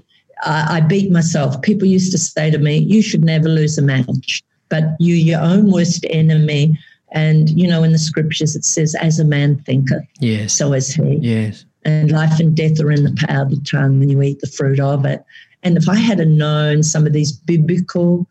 [0.42, 1.60] I, I beat myself.
[1.62, 5.40] People used to say to me, you should never lose a match, but you your
[5.40, 6.78] own worst enemy.
[7.12, 10.52] And, you know, in the scriptures it says, as a man thinketh, yes.
[10.52, 11.18] so is he.
[11.20, 11.64] Yes.
[11.84, 14.46] And life and death are in the power of the tongue and you eat the
[14.46, 15.24] fruit of it.
[15.62, 18.26] And if I had known some of these biblical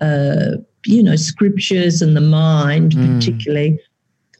[0.00, 3.16] uh, you know, scriptures and the mind, mm.
[3.16, 3.80] particularly,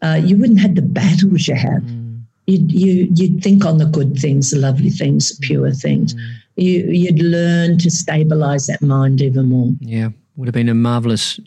[0.02, 1.82] uh, you wouldn't have the battles you have.
[1.82, 2.22] Mm.
[2.46, 6.14] You'd, you, you'd think on the good things, the lovely things, the pure things.
[6.14, 6.20] Mm.
[6.56, 9.72] You, you'd learn to stabilize that mind even more.
[9.80, 11.38] Yeah, would have been a marvelous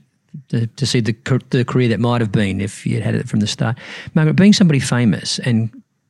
[0.50, 1.16] to, to see the,
[1.50, 3.78] the career that might have been if you'd had it from the start.
[4.14, 5.70] Margaret, being somebody famous and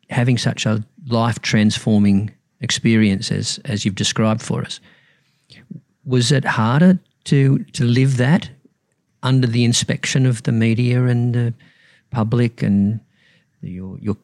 [0.10, 4.80] having such a life transforming experience as, as you've described for us,
[6.06, 8.50] was it harder to to live that
[9.24, 11.54] under the inspection of the media and the
[12.12, 13.00] public and
[13.62, 14.18] your your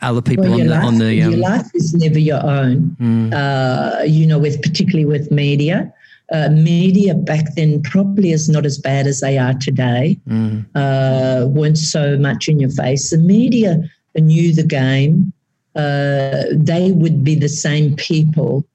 [0.00, 2.96] other people well, on the life, on the um, your life is never your own.
[3.00, 3.32] Mm.
[3.34, 5.92] Uh, you know, with particularly with media.
[6.30, 10.18] Uh, media back then probably is not as bad as they are today.
[10.28, 10.66] Mm.
[10.74, 13.08] Uh, weren't so much in your face.
[13.08, 13.82] The media
[14.14, 15.32] knew the game.
[15.74, 18.66] Uh, they would be the same people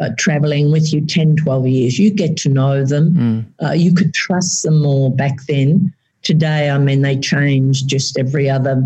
[0.00, 1.98] uh, traveling with you 10, 12 years.
[1.98, 3.14] You get to know them.
[3.14, 3.66] Mm.
[3.66, 5.92] Uh, you could trust them more back then.
[6.22, 8.82] Today, I mean, they change just every other,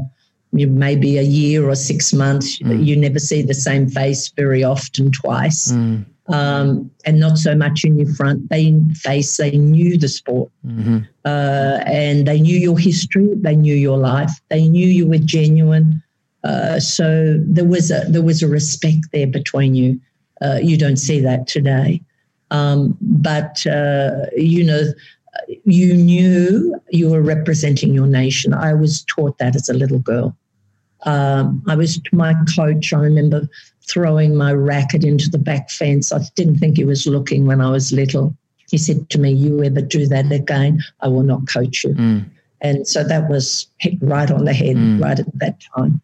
[0.52, 2.58] maybe a year or six months.
[2.60, 2.84] Mm.
[2.84, 5.72] You never see the same face very often, twice.
[5.72, 6.06] Mm.
[6.28, 9.36] Um, and not so much in your front they face.
[9.36, 10.98] They knew the sport, mm-hmm.
[11.24, 13.28] uh, and they knew your history.
[13.34, 14.30] They knew your life.
[14.48, 16.00] They knew you were genuine.
[16.44, 20.00] Uh, so there was a there was a respect there between you.
[20.42, 22.00] Uh, you don't see that today.
[22.50, 24.82] Um, but, uh, you know,
[25.64, 28.52] you knew you were representing your nation.
[28.52, 30.36] I was taught that as a little girl.
[31.04, 32.92] Um, I was my coach.
[32.92, 33.48] I remember
[33.88, 36.12] throwing my racket into the back fence.
[36.12, 38.36] I didn't think he was looking when I was little.
[38.70, 42.24] He said to me, "You ever do that again, I will not coach you." Mm.
[42.60, 45.02] And so that was hit right on the head mm.
[45.02, 46.00] right at that time.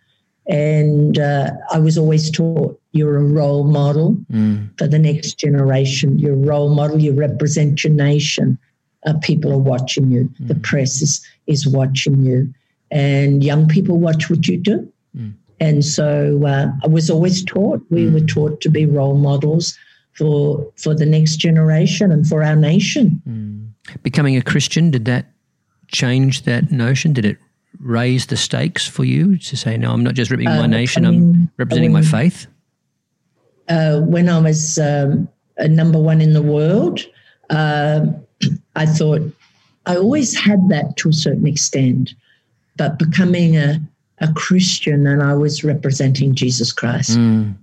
[0.49, 4.71] And uh, I was always taught you're a role model mm.
[4.79, 6.19] for the next generation.
[6.19, 6.99] You're a role model.
[6.99, 8.59] You represent your nation.
[9.07, 10.25] Uh, people are watching you.
[10.41, 10.49] Mm.
[10.49, 12.53] The press is, is watching you.
[12.91, 14.91] And young people watch what you do.
[15.15, 15.35] Mm.
[15.61, 18.15] And so uh, I was always taught, we mm.
[18.15, 19.77] were taught to be role models
[20.15, 23.21] for, for the next generation and for our nation.
[23.29, 23.69] Mm.
[24.03, 25.27] Becoming a Christian, did that
[25.89, 27.13] change that notion?
[27.13, 27.39] Did it
[27.81, 31.05] raise the stakes for you to say, no, I'm not just representing my uh, nation,
[31.05, 32.47] I'm representing my faith?
[33.69, 35.29] Uh, when I was um,
[35.61, 37.01] number one in the world,
[37.51, 38.07] uh,
[38.77, 39.23] I thought
[39.87, 42.15] I always had that to a certain extent,
[42.77, 43.81] but becoming a,
[44.21, 47.19] a Christian and I was representing Jesus Christ.
[47.19, 47.57] Mm.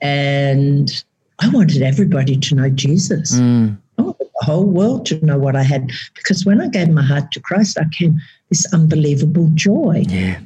[0.00, 1.04] And
[1.40, 3.32] I wanted everybody to know Jesus.
[3.32, 3.76] Mm.
[3.98, 5.90] I wanted the whole world to know what I had.
[6.14, 10.04] Because when I gave my heart to Christ, I came this unbelievable joy.
[10.08, 10.40] Yeah.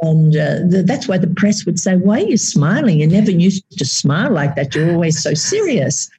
[0.00, 3.00] And uh, the, that's why the press would say, Why are you smiling?
[3.00, 4.74] You never used to smile like that.
[4.74, 6.10] You're always so serious.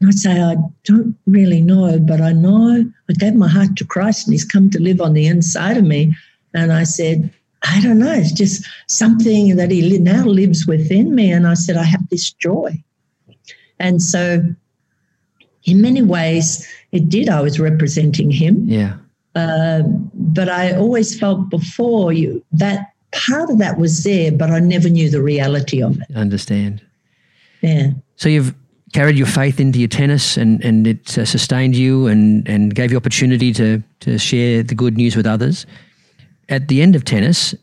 [0.00, 3.86] And I'd say, I don't really know, but I know I gave my heart to
[3.86, 6.14] Christ and He's come to live on the inside of me.
[6.54, 8.12] And I said, I don't know.
[8.12, 11.30] It's just something that He now lives within me.
[11.30, 12.82] And I said, I have this joy.
[13.78, 14.44] And so,
[15.64, 17.28] in many ways, it did.
[17.28, 18.64] I was representing Him.
[18.66, 18.96] Yeah.
[19.34, 19.82] Uh,
[20.14, 24.88] but I always felt before you that part of that was there, but I never
[24.88, 26.06] knew the reality of it.
[26.14, 26.82] I understand.
[27.60, 27.90] Yeah.
[28.16, 28.54] So you've
[28.92, 32.90] carried your faith into your tennis and, and it uh, sustained you and, and gave
[32.90, 35.66] you opportunity to, to share the good news with others.
[36.48, 37.54] At the end of tennis,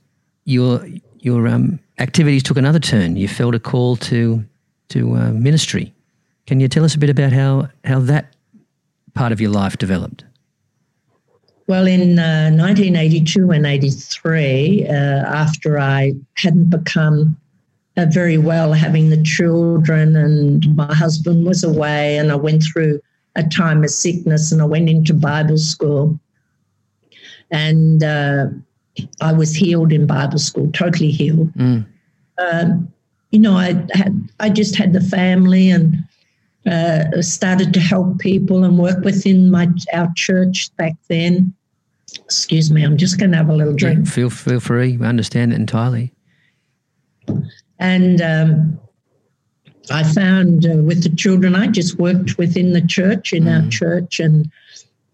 [0.45, 0.85] your,
[1.19, 3.17] your um, activities took another turn.
[3.17, 4.43] You felt a call to,
[4.89, 5.93] to uh, ministry.
[6.45, 8.33] Can you tell us a bit about how, how that
[9.13, 10.23] part of your life developed?
[11.67, 17.35] Well, in uh, 1982 and 83, uh, after I hadn't become
[17.97, 23.01] uh, very well having the children and my husband was away, and I went through
[23.35, 26.19] a time of sickness and I went into Bible school.
[27.51, 28.47] And uh,
[29.21, 31.53] I was healed in Bible school, totally healed.
[31.53, 31.85] Mm.
[32.39, 32.91] Um,
[33.31, 36.03] you know, I had I just had the family and
[36.67, 41.53] uh, started to help people and work within my our church back then.
[42.25, 44.05] Excuse me, I'm just going to have a little drink.
[44.05, 44.97] Yeah, feel feel free.
[45.01, 46.11] I understand it entirely.
[47.79, 48.79] And um,
[49.91, 53.63] I found uh, with the children, I just worked within the church in mm.
[53.63, 54.49] our church, and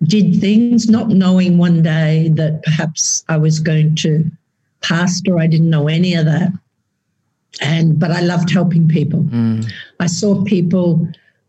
[0.03, 4.29] did things not knowing one day that perhaps I was going to
[4.81, 5.39] pastor.
[5.39, 6.51] I didn't know any of that.
[7.61, 9.21] And but I loved helping people.
[9.23, 9.71] Mm.
[9.99, 11.07] I saw people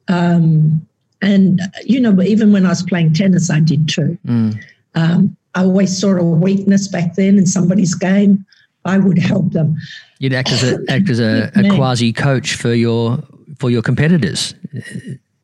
[0.09, 0.87] um,
[1.23, 4.19] and you know, even when I was playing tennis, I did too.
[4.27, 4.63] Mm.
[4.95, 8.45] Um, I always saw a weakness back then in somebody's game.
[8.85, 9.77] I would help them.
[10.19, 13.19] You'd act as a act as a, a quasi coach for your
[13.59, 14.55] for your competitors.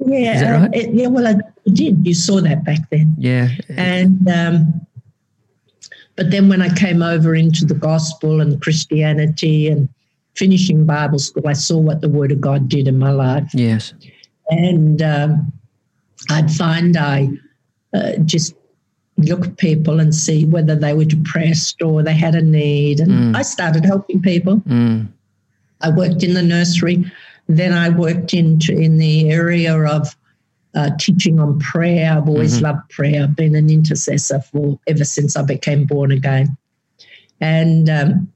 [0.05, 0.75] Yeah, Is that right?
[0.75, 1.07] it- yeah.
[1.09, 1.37] Well, I
[1.73, 2.07] did.
[2.07, 3.49] You saw that back then, Yeah.
[3.71, 4.87] and um,
[6.17, 9.89] but then when I came over into the gospel and Christianity and
[10.35, 13.95] finishing Bible school, I saw what the Word of God did in my life, Yes.
[14.51, 15.53] And um,
[16.31, 17.29] I'd find I
[17.95, 18.55] uh, just
[19.17, 23.11] look at people and see whether they were depressed or they had a need, and
[23.11, 23.37] Mm.
[23.37, 24.57] I started helping people.
[24.61, 25.09] Mm.
[25.81, 27.05] I worked in the nursery.
[27.49, 30.15] Then I worked into in the area of
[30.75, 32.13] uh, teaching on prayer.
[32.17, 32.63] I've always Mhm.
[32.63, 33.25] loved prayer.
[33.25, 36.57] I've been an intercessor for ever since I became born again.
[37.41, 38.29] And um,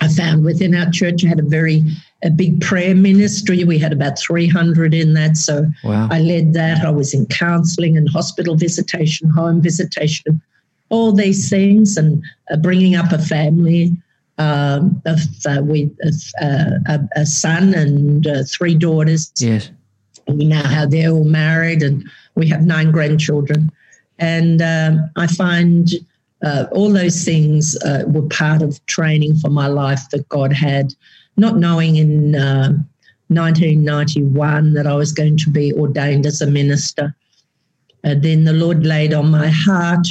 [0.00, 1.82] I found within our church I had a very
[2.24, 3.64] a big prayer ministry.
[3.64, 5.36] We had about 300 in that.
[5.36, 6.08] So Wow.
[6.10, 6.84] I led that.
[6.84, 10.40] I was in counseling and hospital visitation, home visitation,
[10.88, 13.92] all these things, and uh, bringing up a family
[14.38, 15.90] um, of uh, with
[16.42, 19.30] uh, a, a son and uh, three daughters.
[19.38, 19.70] yes.
[20.26, 22.02] We now have they're all married, and
[22.34, 23.70] we have nine grandchildren.
[24.18, 25.90] And um, I find
[26.42, 30.94] uh, all those things uh, were part of training for my life that God had,
[31.36, 32.72] not knowing in uh,
[33.28, 37.14] 1991 that I was going to be ordained as a minister.
[38.04, 40.06] Uh, then the Lord laid on my heart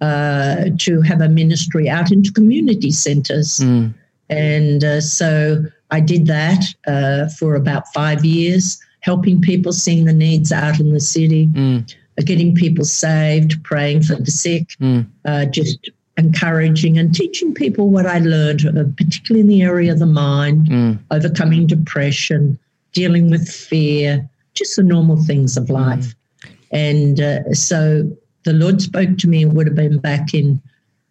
[0.00, 3.58] uh, to have a ministry out into community centres.
[3.58, 3.94] Mm.
[4.28, 10.12] And uh, so I did that uh, for about five years, helping people, seeing the
[10.12, 11.92] needs out in the city, Mm.
[12.24, 15.06] getting people saved, praying for the sick, Mm.
[15.24, 19.98] uh, just encouraging and teaching people what I learned, uh, particularly in the area of
[19.98, 20.98] the mind, Mm.
[21.10, 22.58] overcoming depression,
[22.92, 26.14] dealing with fear, just the normal things of life.
[26.70, 28.10] And uh, so
[28.44, 30.60] the Lord spoke to me, it would have been back in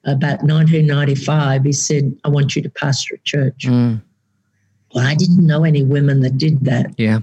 [0.06, 1.63] about 1995.
[1.63, 3.65] He said, I want you to pastor a church.
[3.65, 4.02] Mm.
[4.93, 6.93] Well, I didn't know any women that did that.
[6.98, 7.19] Yeah.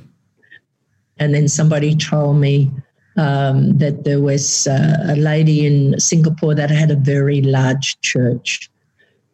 [1.18, 2.70] And then somebody told me
[3.16, 8.70] um, that there was uh, a lady in Singapore that had a very large church.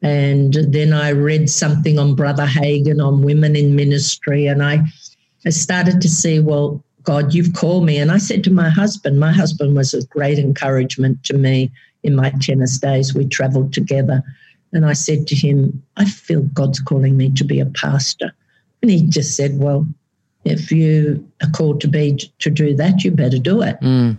[0.02, 4.84] And then I read something on Brother Hagin on women in ministry, and I,
[5.46, 7.98] I started to see, well, God, you've called me.
[7.98, 11.70] And I said to my husband, my husband was a great encouragement to me
[12.02, 13.14] in my tennis days.
[13.14, 14.22] We traveled together.
[14.72, 18.32] And I said to him, I feel God's calling me to be a pastor.
[18.80, 19.86] And he just said, Well,
[20.44, 23.78] if you are called to be to do that, you better do it.
[23.80, 24.18] Mm.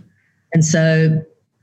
[0.52, 1.22] And so,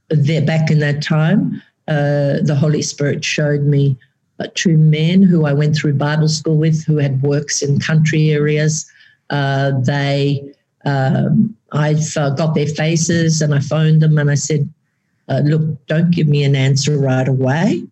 [0.10, 3.98] there, back in that time, uh, the Holy Spirit showed me
[4.40, 8.32] uh, two men who I went through Bible school with, who had works in country
[8.32, 8.90] areas.
[9.30, 10.54] Uh, they,
[10.86, 14.70] um, I got their faces and I phoned them and I said,
[15.30, 17.84] uh, "Look, don't give me an answer right away."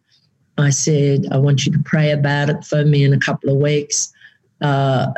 [0.58, 2.66] I said, "I want you to pray about it.
[2.66, 4.12] Phone me in a couple of weeks."
[4.62, 5.12] Uh,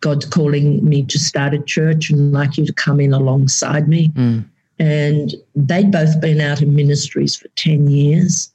[0.00, 4.08] God's calling me to start a church and like you to come in alongside me.
[4.10, 4.44] Mm.
[4.78, 8.50] And they'd both been out in ministries for 10 years.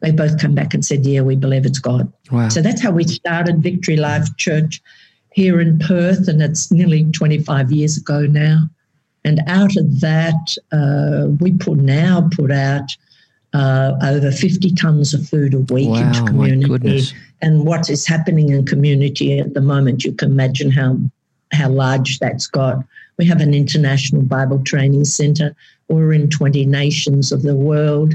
[0.00, 2.12] They both come back and said, Yeah, we believe it's God.
[2.30, 2.48] Wow.
[2.48, 4.82] So that's how we started Victory Life Church
[5.32, 8.68] here in Perth, and it's nearly 25 years ago now.
[9.24, 12.96] And out of that, uh, we put now put out
[13.54, 16.08] uh, over 50 tons of food a week wow.
[16.08, 17.02] into community
[17.44, 20.96] and what is happening in community at the moment, you can imagine how
[21.52, 22.82] how large that's got.
[23.18, 25.54] We have an international Bible training center.
[25.88, 28.14] We're in 20 nations of the world,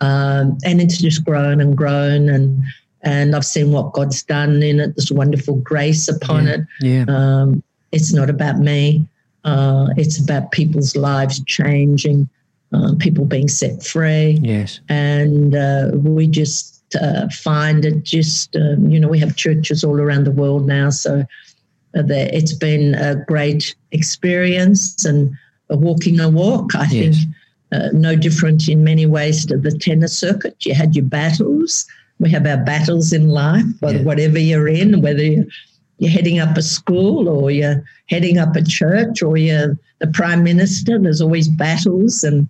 [0.00, 2.30] um, and it's just grown and grown.
[2.30, 2.64] And
[3.02, 4.96] and I've seen what God's done in it.
[4.96, 6.54] This wonderful grace upon Yeah.
[6.54, 6.60] it.
[6.80, 7.04] Yeah.
[7.08, 9.06] Um, it's not about me.
[9.44, 12.28] Uh, it's about people's lives changing,
[12.72, 14.80] uh, people being set free Yes.
[14.88, 20.00] and uh, we just uh, find it just um, you know we have churches all
[20.00, 21.24] around the world now so
[21.96, 25.32] uh, the, it's been a great experience and
[25.70, 26.90] a walking a walk i Yes.
[26.90, 27.34] think
[27.72, 31.86] uh, no different in many ways to the tennis circuit you had your battles
[32.18, 34.02] we have our battles in life Yeah.
[34.02, 35.44] whatever you're in whether you're,
[35.98, 40.42] you're heading up a school or you're heading up a church or you're the prime
[40.42, 42.48] minister there's always battles and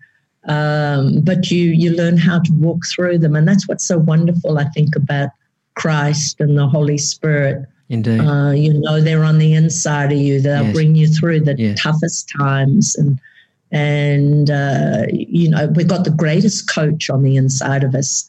[0.49, 4.59] um, but you you learn how to walk through them, and that's what's so wonderful.
[4.59, 5.30] I think about
[5.74, 7.66] Christ and the Holy Spirit.
[7.88, 8.20] Indeed.
[8.20, 10.41] Uh, you know, they're on the inside of you.
[10.41, 10.72] They'll Yes.
[10.74, 11.80] bring you through the Yes.
[11.82, 13.18] toughest times, and
[13.72, 18.28] And, uh, you know, we've got the greatest coach on the inside of us.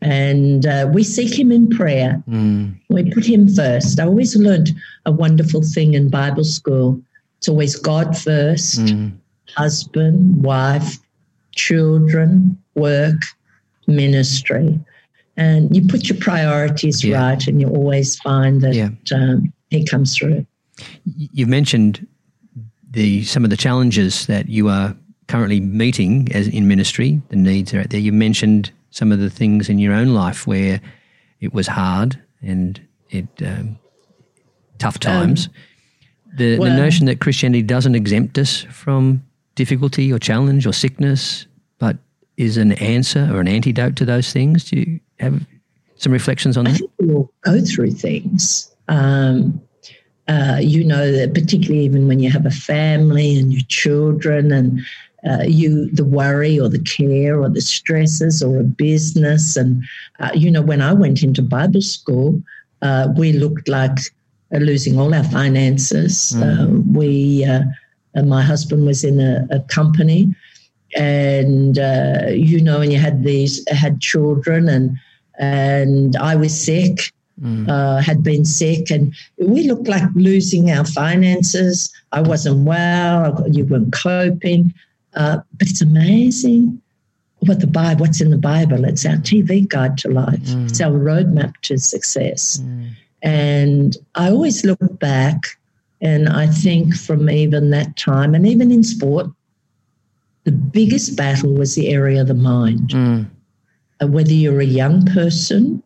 [0.00, 2.22] And uh, we seek him in prayer.
[2.26, 2.76] Mm.
[2.88, 4.00] We put him first.
[4.00, 4.70] I always learned
[5.04, 6.98] a wonderful thing in Bible school.
[7.36, 9.12] It's always God first, Mm.
[9.54, 10.98] husband, wife,
[11.52, 13.20] children, work,
[13.86, 14.78] ministry.
[15.36, 17.18] And you put your priorities Yeah.
[17.30, 18.90] right, and you always find that Yeah.
[19.14, 20.46] um, he comes through.
[21.32, 22.06] You've mentioned
[22.90, 24.96] the some of the challenges that you are
[25.28, 27.20] currently meeting as in ministry.
[27.28, 28.00] The needs are out there.
[28.00, 30.80] You mentioned some of the things in your own life where
[31.40, 32.80] it was hard and
[33.10, 33.78] it um,
[34.78, 35.48] tough times.
[36.36, 39.22] the, the well- notion that Christianity doesn't exempt us from
[39.60, 41.46] difficulty or challenge or sickness,
[41.78, 41.98] but
[42.38, 44.64] is an answer or an antidote to those things.
[44.64, 45.46] Do you have
[45.96, 46.78] some reflections on I that?
[46.78, 48.74] think we all go through things.
[48.88, 49.60] Um,
[50.28, 54.80] uh, you know that particularly even when you have a family and your children and
[55.28, 59.82] uh, you the worry or the care or the stresses or a business and
[60.20, 62.42] uh, you know when I went into Bible school,
[62.80, 63.98] uh, we looked like
[64.54, 66.34] uh, losing all our finances.
[66.34, 67.62] Uh, we uh,
[68.14, 70.34] and my husband was in a, a company,
[70.96, 74.96] and uh, you know, and you had these had children and
[75.38, 77.12] and I was sick,
[77.70, 81.90] uh, had been sick, and we looked like losing our finances.
[82.12, 83.42] I wasn't well.
[83.50, 84.74] You weren't coping,
[85.14, 86.80] uh, but it's amazing
[87.40, 88.84] what the Bible, what's in the Bible.
[88.84, 90.40] It's our TV guide to life.
[90.66, 92.60] It's our roadmap to success.
[93.22, 95.40] And I always look back,
[96.00, 99.26] and I think from even that time, and even in sport,
[100.44, 103.26] the biggest battle was the area of the mind Mm.
[104.02, 105.82] uh, whether you're a young person,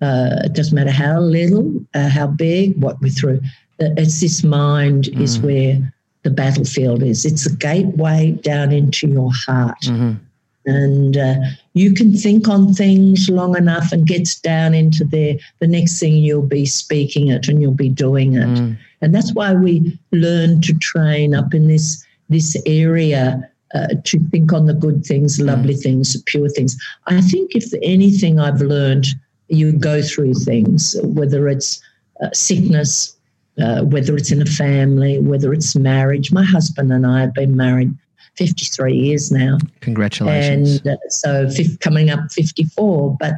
[0.00, 3.40] uh, it doesn't matter how little, uh, how big, what we're through.
[3.78, 5.92] It's this mind is where
[6.22, 7.24] the battlefield is.
[7.24, 9.80] It's a gateway down into your heart.
[9.82, 10.18] Mhm.
[10.66, 11.36] And uh,
[11.74, 15.36] you can think on things long enough and gets down into there.
[15.60, 18.48] The next thing you'll be speaking it and you'll be doing it.
[18.48, 18.76] Mm.
[19.00, 24.52] And that's why we learn to train up in this this area uh, to think
[24.52, 26.76] on the good things, lovely things, the pure things.
[27.06, 29.06] I think if anything I've learned,
[29.48, 31.80] you go through things, whether it's
[32.20, 33.16] uh, sickness,
[33.62, 36.32] uh, whether it's in a family, whether it's marriage.
[36.32, 37.94] My husband and I have been married
[38.36, 40.80] 53 years now Congratulations.
[40.84, 41.48] and uh, so
[41.80, 43.34] coming up 54 but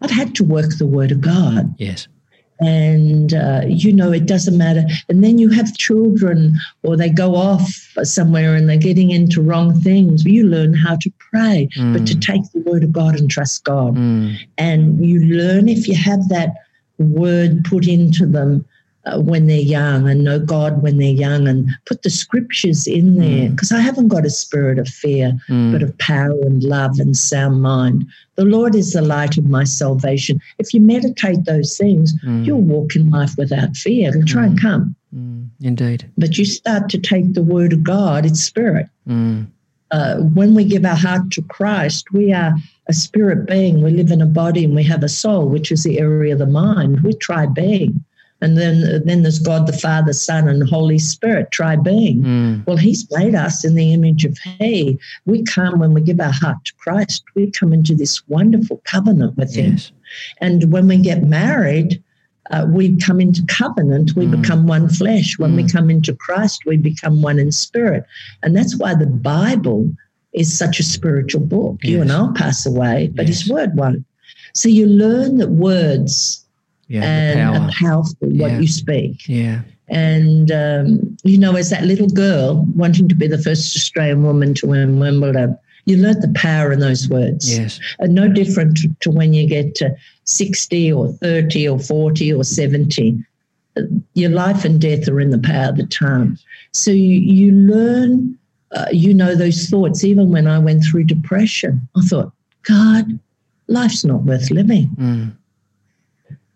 [0.00, 2.08] i've had to work the word of god yes.
[2.60, 7.34] and uh, you know it doesn't matter and then you have children or they go
[7.36, 7.68] off
[8.02, 12.42] somewhere and they're getting into wrong things you learn how to pray but to take
[12.52, 14.36] the word of god and trust god Mm.
[14.56, 16.50] and you learn if you have that
[16.98, 18.64] word put into them
[19.08, 23.16] uh, when they're young and know God when they're young and put the scriptures in
[23.16, 25.72] there because I haven't got a spirit of fear Mm.
[25.72, 28.06] but of power and love and sound mind.
[28.36, 30.40] The Lord is the light of my salvation.
[30.58, 32.44] If you meditate those things, Mm.
[32.46, 34.10] you'll walk in life without fear.
[34.10, 34.94] It'll try and come.
[35.14, 35.48] Mm.
[35.60, 36.04] Indeed.
[36.16, 39.46] But you start to take the word of God, it's spirit Mm.
[39.90, 42.54] uh, when we give our heart to Christ, we are
[42.88, 43.82] a spirit being.
[43.82, 46.38] We live in a body and we have a soul, which is the area of
[46.38, 47.00] the mind.
[47.00, 48.04] We triune being.
[48.40, 52.22] And then, then there's God the Father, Son, and Holy Spirit, triune being.
[52.22, 52.66] Mm.
[52.66, 54.98] Well, He's made us in the image of He.
[55.26, 59.36] We come when we give our heart to Christ, we come into this wonderful covenant
[59.36, 59.78] with Him.
[60.40, 62.02] And when we get married,
[62.50, 64.40] uh, we come into covenant, we Mm.
[64.40, 65.38] become one flesh.
[65.38, 68.04] When we come into Christ, we become one in spirit.
[68.42, 69.92] And that's why the Bible
[70.32, 71.78] is such a spiritual book.
[71.82, 73.42] You and I'll pass away, but Yes.
[73.42, 74.04] His word won't.
[74.54, 76.44] So you learn that words
[76.88, 77.00] Yeah.
[77.00, 77.56] the and power.
[77.56, 78.58] are powerful, what Yeah.
[78.60, 79.28] you speak.
[79.28, 79.60] Yeah.
[79.88, 84.54] And, um, you know, as that little girl wanting to be the first Australian woman
[84.54, 87.56] to win Wimbledon, you learnt the power in those words.
[87.58, 87.80] Yes.
[87.98, 93.16] And no different to, when you get to 60 or 30 or 40 or 70.
[93.76, 93.82] Uh,
[94.14, 96.38] Your life and death are in the power of the tongue.
[96.72, 98.36] So you, you learn,
[98.72, 100.04] uh, you know, those thoughts.
[100.04, 102.32] Even when I went through depression, I thought,
[102.64, 103.18] God,
[103.68, 104.90] life's not worth living.
[104.98, 105.32] Mm.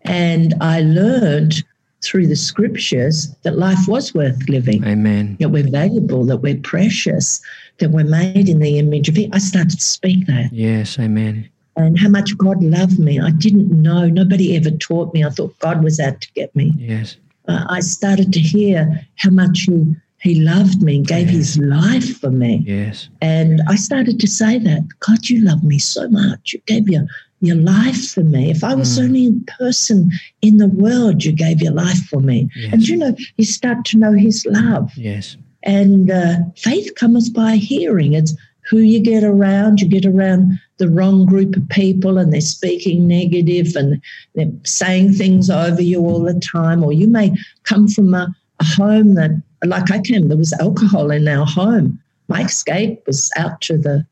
[0.05, 1.63] And I learned
[2.03, 5.37] through the scriptures that life was worth living, Amen.
[5.39, 7.39] that we're valuable, that we're precious,
[7.79, 9.29] that we're made in the image of Him.
[9.33, 10.99] I started to speak that Yes.
[10.99, 11.49] Amen.
[11.75, 13.19] and how much God loved me.
[13.19, 14.07] I didn't know.
[14.07, 15.23] Nobody ever taught me.
[15.23, 16.71] I thought God was out to get me.
[16.77, 17.17] Yes.
[17.47, 22.19] Uh, I started to hear how much He He loved me, and gave His life
[22.19, 23.09] for me, Yes.
[23.21, 26.53] and I started to say that God, you love me so much.
[26.53, 27.05] You gave your
[27.45, 28.49] your life for me.
[28.51, 29.03] If I was Mm.
[29.03, 32.49] only a person in the world, you gave your life for me.
[32.55, 32.73] Yes.
[32.73, 34.91] And you know, you start to know His love.
[34.95, 35.37] Yes.
[35.63, 38.13] And uh, faith comes by hearing.
[38.13, 38.35] It's
[38.69, 39.81] who you get around.
[39.81, 44.01] You get around the wrong group of people and they're speaking negative and
[44.35, 46.83] they're saying things over you all the time.
[46.83, 47.33] Or you may
[47.63, 49.31] come from a, a home that,
[49.65, 51.99] like I came, there was alcohol in our home.
[52.29, 54.05] My escape was out to the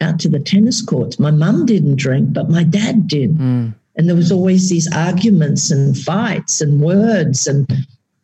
[0.00, 1.18] out to the tennis courts.
[1.18, 3.36] My mum didn't drink, but my dad did.
[3.36, 3.74] Mm.
[3.96, 7.66] And there was always these arguments and fights and words and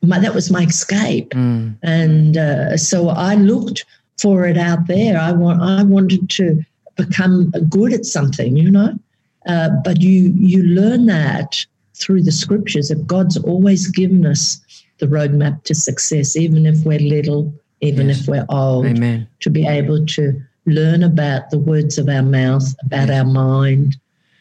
[0.06, 1.30] my, that was my escape.
[1.30, 1.76] Mm.
[1.82, 3.84] And uh, so I looked
[4.18, 5.18] for it out there.
[5.18, 6.64] I want I wanted to
[6.96, 8.98] become good at something, you know.
[9.46, 11.64] Uh, but you you learn that
[11.94, 14.60] through the scriptures that God's always given us
[14.98, 18.20] the roadmap to success, even if we're little, even yes.
[18.20, 19.28] if we're old, Amen.
[19.40, 23.96] to be able to learn about the words of our mouth, about our mind.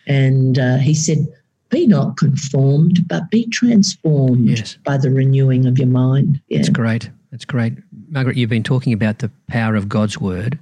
[0.08, 1.28] And uh, he said,
[1.70, 4.78] be not conformed, but be transformed yes.
[4.84, 6.40] by the renewing of your mind.
[6.48, 6.60] Yeah.
[6.60, 7.10] That's great.
[7.32, 7.74] That's great.
[8.10, 10.60] Margaret, you've been talking about the power of God's word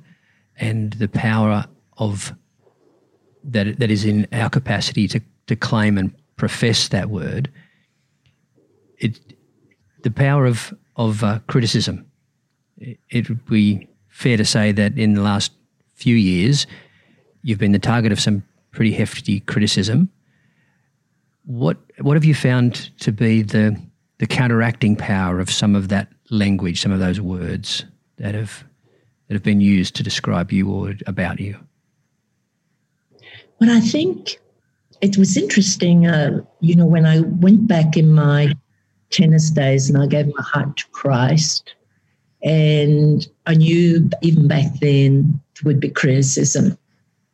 [0.55, 1.65] and the power
[1.97, 2.33] of
[3.43, 7.51] that that is in our capacity to, to claim and profess that word.
[8.99, 9.19] It
[10.03, 12.05] the power of of uh, criticism.
[12.77, 15.51] It, it would be fair to say that in the last
[15.95, 16.67] few years,
[17.41, 20.09] you've been the target of some pretty hefty criticism.
[21.45, 23.75] What what have you found to be the
[24.19, 27.83] the counteracting power of some of that language, some of those words
[28.17, 28.63] that have
[29.27, 31.57] that have been used to describe you or about you?
[33.59, 34.39] Well, I think
[35.01, 36.05] it was interesting.
[36.05, 38.53] Uh, you know, when I went back in my
[39.09, 41.75] tennis days and I gave my heart to Christ,
[42.43, 46.77] and I knew even back then there would be criticism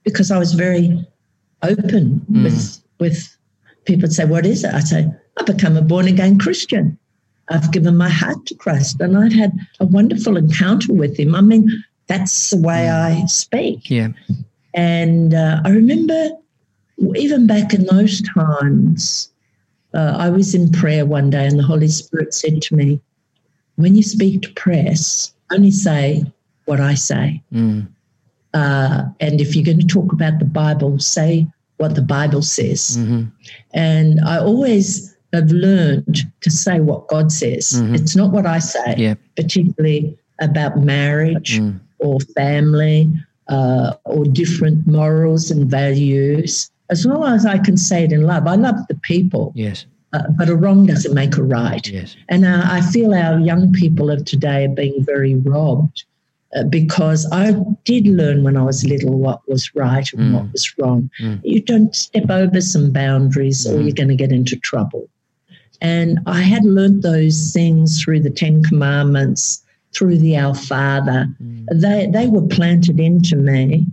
[0.03, 1.05] because I was very
[1.64, 2.43] open mm.
[2.43, 3.38] with with
[3.86, 4.10] people.
[4.10, 6.97] Say, "What is it?" I say, I've become a born again Christian."
[7.49, 11.34] I've given my heart to Christ and I've had a wonderful encounter with him.
[11.34, 11.72] I mean,
[12.08, 13.89] that's the way I speak.
[13.89, 14.10] Yeah.
[14.74, 16.30] And uh, I remember
[17.16, 19.30] even back in those times,
[19.93, 22.99] uh, I was in prayer one day and the Holy Spirit said to me,
[23.78, 26.23] When you speak to press, only say
[26.65, 27.41] what I say.
[27.53, 27.88] Mm.
[28.53, 31.47] Uh, and if you're going to talk about the Bible, say
[31.78, 32.97] what the Bible says.
[32.97, 33.23] Mm-hmm.
[33.73, 37.73] And I always have learned to say what God says.
[37.73, 37.95] Mm-hmm.
[37.95, 39.15] It's not what I say, yeah.
[39.36, 41.80] particularly about marriage mm.
[41.99, 43.11] or family
[43.47, 46.71] uh, or different morals and values.
[46.89, 49.51] As long as I can say it in love, I love the people.
[49.55, 49.86] Yes.
[50.14, 51.86] Uh, but a wrong doesn't make a right.
[51.88, 52.16] Yes.
[52.30, 56.05] And uh, I feel our young people of today are being very robbed
[56.55, 57.53] uh, because I
[57.84, 60.34] did learn when I was little what was right and mm.
[60.34, 61.10] what was wrong.
[61.20, 61.41] Mm.
[61.43, 63.74] You don't step over some boundaries mm.
[63.74, 65.10] or you're going to get into trouble.
[65.82, 69.62] And I had learnt those things through the Ten Commandments,
[69.93, 71.28] through the Our Father.
[71.43, 71.66] Mm.
[71.74, 73.86] They, they were planted into me.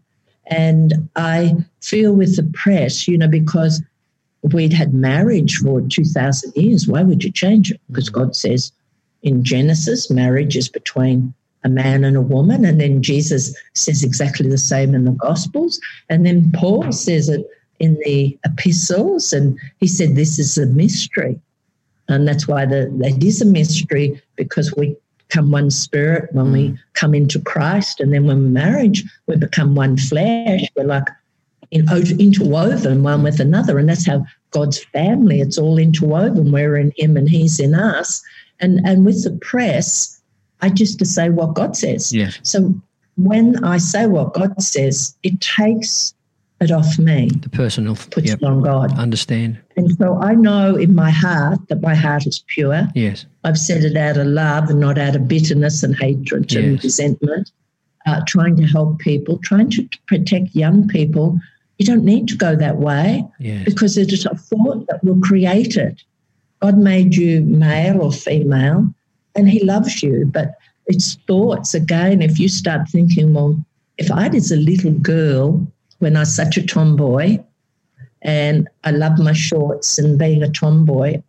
[0.46, 3.82] And I feel with the press, you know, because
[4.52, 7.80] we'd had marriage for 2,000 years, why would you change it?
[7.88, 8.14] Because mm.
[8.14, 8.72] God says
[9.22, 11.32] in Genesis, marriage is between
[11.64, 12.64] a man and a woman.
[12.64, 15.80] And then Jesus says exactly the same in the Gospels.
[16.10, 17.46] And then Paul says it
[17.80, 19.32] in the epistles.
[19.32, 21.40] And he said, This is a mystery.
[22.08, 24.94] And that's why the, it is a mystery because we
[25.28, 26.78] become one spirit when we mm.
[26.92, 27.98] come into Christ.
[28.00, 30.68] And then when marriage, we become one flesh.
[30.76, 31.08] We're like
[31.74, 33.78] interwoven one with another.
[33.78, 36.52] And that's how God's family, it's all interwoven.
[36.52, 38.22] We're in Him and He's in us.
[38.60, 40.20] And, and with the press,
[40.62, 42.12] I just to say what God says.
[42.12, 42.38] Yes.
[42.42, 42.74] So
[43.16, 46.14] when I say what God says, it takes
[46.60, 47.28] it off me.
[47.28, 48.38] The personal puts yep.
[48.40, 48.96] it on God.
[48.98, 49.58] Understand.
[49.76, 52.88] And so I know in my heart that my heart is pure.
[52.94, 53.26] Yes.
[53.42, 56.64] I've said it out of love and not out of bitterness and hatred yes.
[56.64, 57.50] and resentment.
[58.06, 61.40] Uh, trying to help people, trying to protect young people.
[61.78, 63.64] You don't need to go that way yes.
[63.64, 66.02] because it is a thought that will create it.
[66.62, 68.94] God made you male or female
[69.34, 70.54] and He loves you, but
[70.86, 72.22] it's thoughts again.
[72.22, 73.62] If you start thinking, well,
[73.98, 75.66] if I was a little girl
[75.98, 77.38] when I was such a tomboy
[78.22, 81.22] and I loved my shorts and being a tomboy,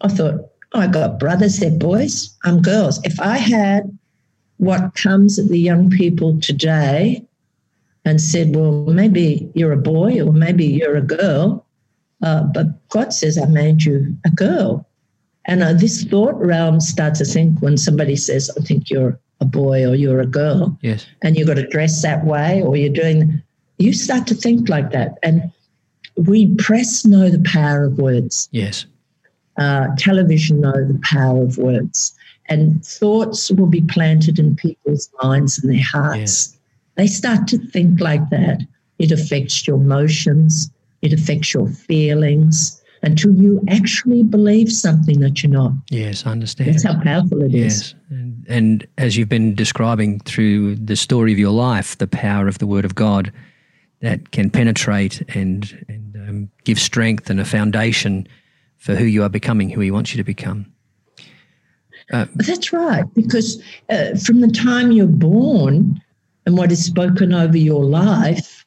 [0.00, 3.00] I thought, oh, I got brothers, they're boys, I'm girls.
[3.04, 3.96] If I had
[4.58, 7.24] what comes at the young people today
[8.04, 11.66] and said, well, maybe you're a boy or maybe you're a girl,
[12.22, 14.86] uh, but God says, I made you a girl.
[15.46, 19.44] And uh, this thought realm starts to think when somebody says, I think you're a
[19.44, 20.78] boy or you're a girl.
[20.80, 21.06] Yes.
[21.22, 23.42] And you've got to dress that way or you're doing
[23.78, 25.18] you start to think like that.
[25.22, 25.50] And
[26.16, 28.48] we press know the power of words.
[28.52, 28.86] Yes.
[29.58, 32.14] uh, television know the power of words.
[32.48, 36.18] And thoughts will be planted in people's minds and their hearts.
[36.18, 36.53] Yes.
[36.96, 38.60] They start to think like that.
[38.98, 40.70] It affects your emotions,
[41.02, 45.72] it affects your feelings until you actually believe something that you're not.
[45.90, 46.70] Yes, I understand.
[46.70, 47.92] That's how powerful it is.
[47.92, 47.94] Yes.
[48.08, 52.58] And, and as you've been describing through the story of your life, the power of
[52.58, 53.30] the Word of God
[54.00, 58.26] that can penetrate and, and um, give strength and a foundation
[58.78, 60.72] for who you are becoming, who He wants you to become.
[62.12, 66.00] Uh, That's right, because uh, from the time you're born
[66.46, 68.64] and what is spoken over your life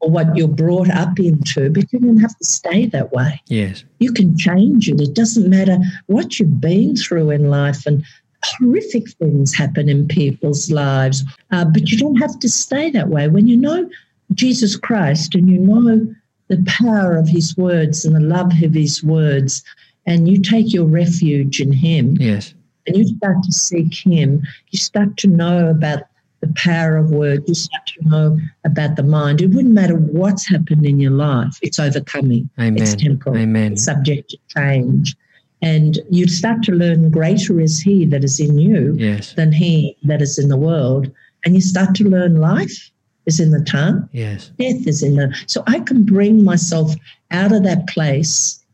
[0.00, 3.40] or what you're brought up into, but you don't have to stay that way.
[3.48, 3.84] Yes.
[3.98, 5.00] You can change it.
[5.00, 8.04] It doesn't matter what you've been through in life and
[8.44, 13.28] horrific things happen in people's lives, uh, but you don't have to stay that way.
[13.28, 13.90] When you know
[14.34, 16.14] Jesus Christ and you know
[16.48, 19.64] the power of his words and the love of his words,
[20.06, 22.16] and you take your refuge in him.
[22.18, 22.54] Yes.
[22.86, 26.04] And you start to seek him, you start to know about
[26.40, 29.40] the power of words, you start to know about the mind.
[29.40, 32.48] It wouldn't matter what's happened in your life, it's overcoming.
[32.58, 32.80] Amen.
[32.80, 33.36] It's temporal.
[33.36, 33.72] Amen.
[33.72, 35.16] It's subject to change.
[35.60, 39.34] And you start to learn greater is he that is in you Yes.
[39.34, 41.10] than he that is in the world.
[41.44, 42.90] And you start to learn life
[43.26, 44.52] is in the tongue, Yes.
[44.58, 45.34] death is in the.
[45.46, 46.94] So I can bring myself
[47.32, 48.64] out of that place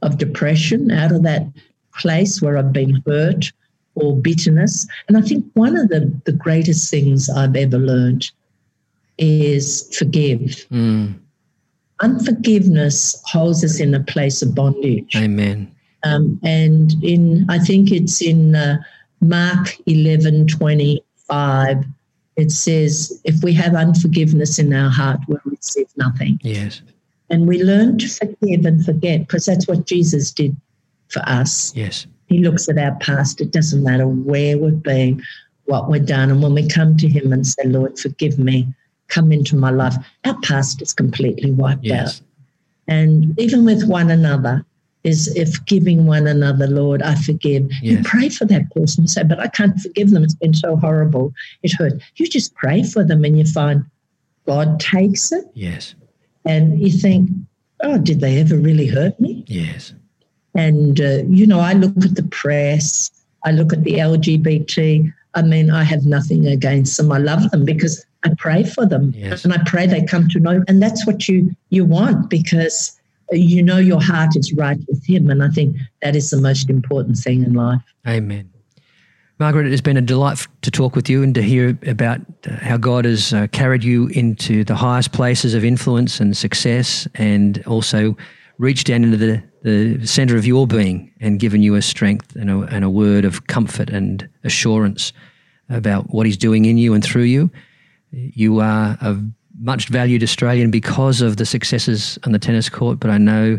[0.00, 1.46] of depression, out of that
[1.94, 3.52] place where I've been hurt
[3.94, 4.86] or bitterness.
[5.08, 8.30] And I think one of the, the greatest things I've ever learned
[9.18, 10.66] is forgive.
[10.70, 11.14] Mm.
[12.00, 15.14] Unforgiveness holds us in a place of bondage.
[15.16, 15.72] Amen.
[16.04, 18.78] Um, and in, I think it's in uh,
[19.20, 21.84] Mark 11 25,
[22.36, 26.40] it says, if we have unforgiveness in our heart, we'll receive nothing.
[26.42, 26.82] Yes.
[27.30, 30.56] And we learn to forgive and forget because that's what Jesus did
[31.08, 31.74] for us.
[31.76, 32.06] Yes.
[32.32, 33.40] He looks at our past.
[33.42, 35.22] It doesn't matter where we've been,
[35.66, 36.30] what we've done.
[36.30, 38.72] And when we come to Him and say, Lord, forgive me,
[39.08, 42.16] come into my life, our past is completely wiped Yes.
[42.16, 42.26] out.
[42.88, 44.64] And even with one another,
[45.04, 47.68] is if giving one another, Lord, I forgive.
[47.82, 49.02] You pray for that person.
[49.02, 50.22] You say, but I can't forgive them.
[50.22, 51.34] It's been so horrible.
[51.64, 51.94] It hurt.
[52.16, 53.84] You just pray for them and you find
[54.46, 55.96] God takes it Yes.
[56.44, 57.30] and you think,
[57.82, 59.44] oh, did they ever really hurt me?
[59.48, 59.92] Yes.
[60.54, 63.10] And, uh, you know, I look at the press,
[63.44, 65.12] I look at the LGBT.
[65.34, 67.10] I mean, I have nothing against them.
[67.10, 69.44] I love them because I pray for them Yes.
[69.44, 70.62] and I pray they come to know.
[70.68, 73.00] And that's what you, you want because
[73.30, 75.30] you know your heart is right with Him.
[75.30, 77.80] And I think that is the most important thing in life.
[78.06, 78.50] Amen.
[79.38, 82.56] Margaret, it has been a delight to talk with you and to hear about uh,
[82.60, 87.60] how God has uh, carried you into the highest places of influence and success and
[87.66, 88.16] also
[88.58, 92.50] reached down into the, the center of your being and given you a strength and
[92.50, 95.12] a, and a word of comfort and assurance
[95.68, 97.50] about what He's doing in you and through you.
[98.10, 99.16] You are a
[99.60, 103.58] much valued Australian because of the successes on the tennis court, but I know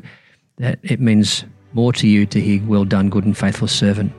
[0.57, 4.11] that it means more to you to hear, well done, good and faithful servant.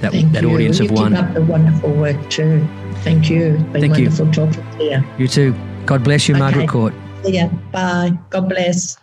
[0.00, 0.52] That, Thank that you.
[0.52, 1.14] audience you of one.
[1.14, 2.66] keep up the wonderful work too.
[2.96, 3.58] Thank you.
[3.72, 4.10] Thank you.
[4.10, 5.04] wonderful talking to you.
[5.18, 5.54] You too.
[5.84, 6.92] God bless you, Margaret Court.
[7.24, 7.48] Ya.
[7.72, 8.18] Bye.
[8.30, 8.98] God bless.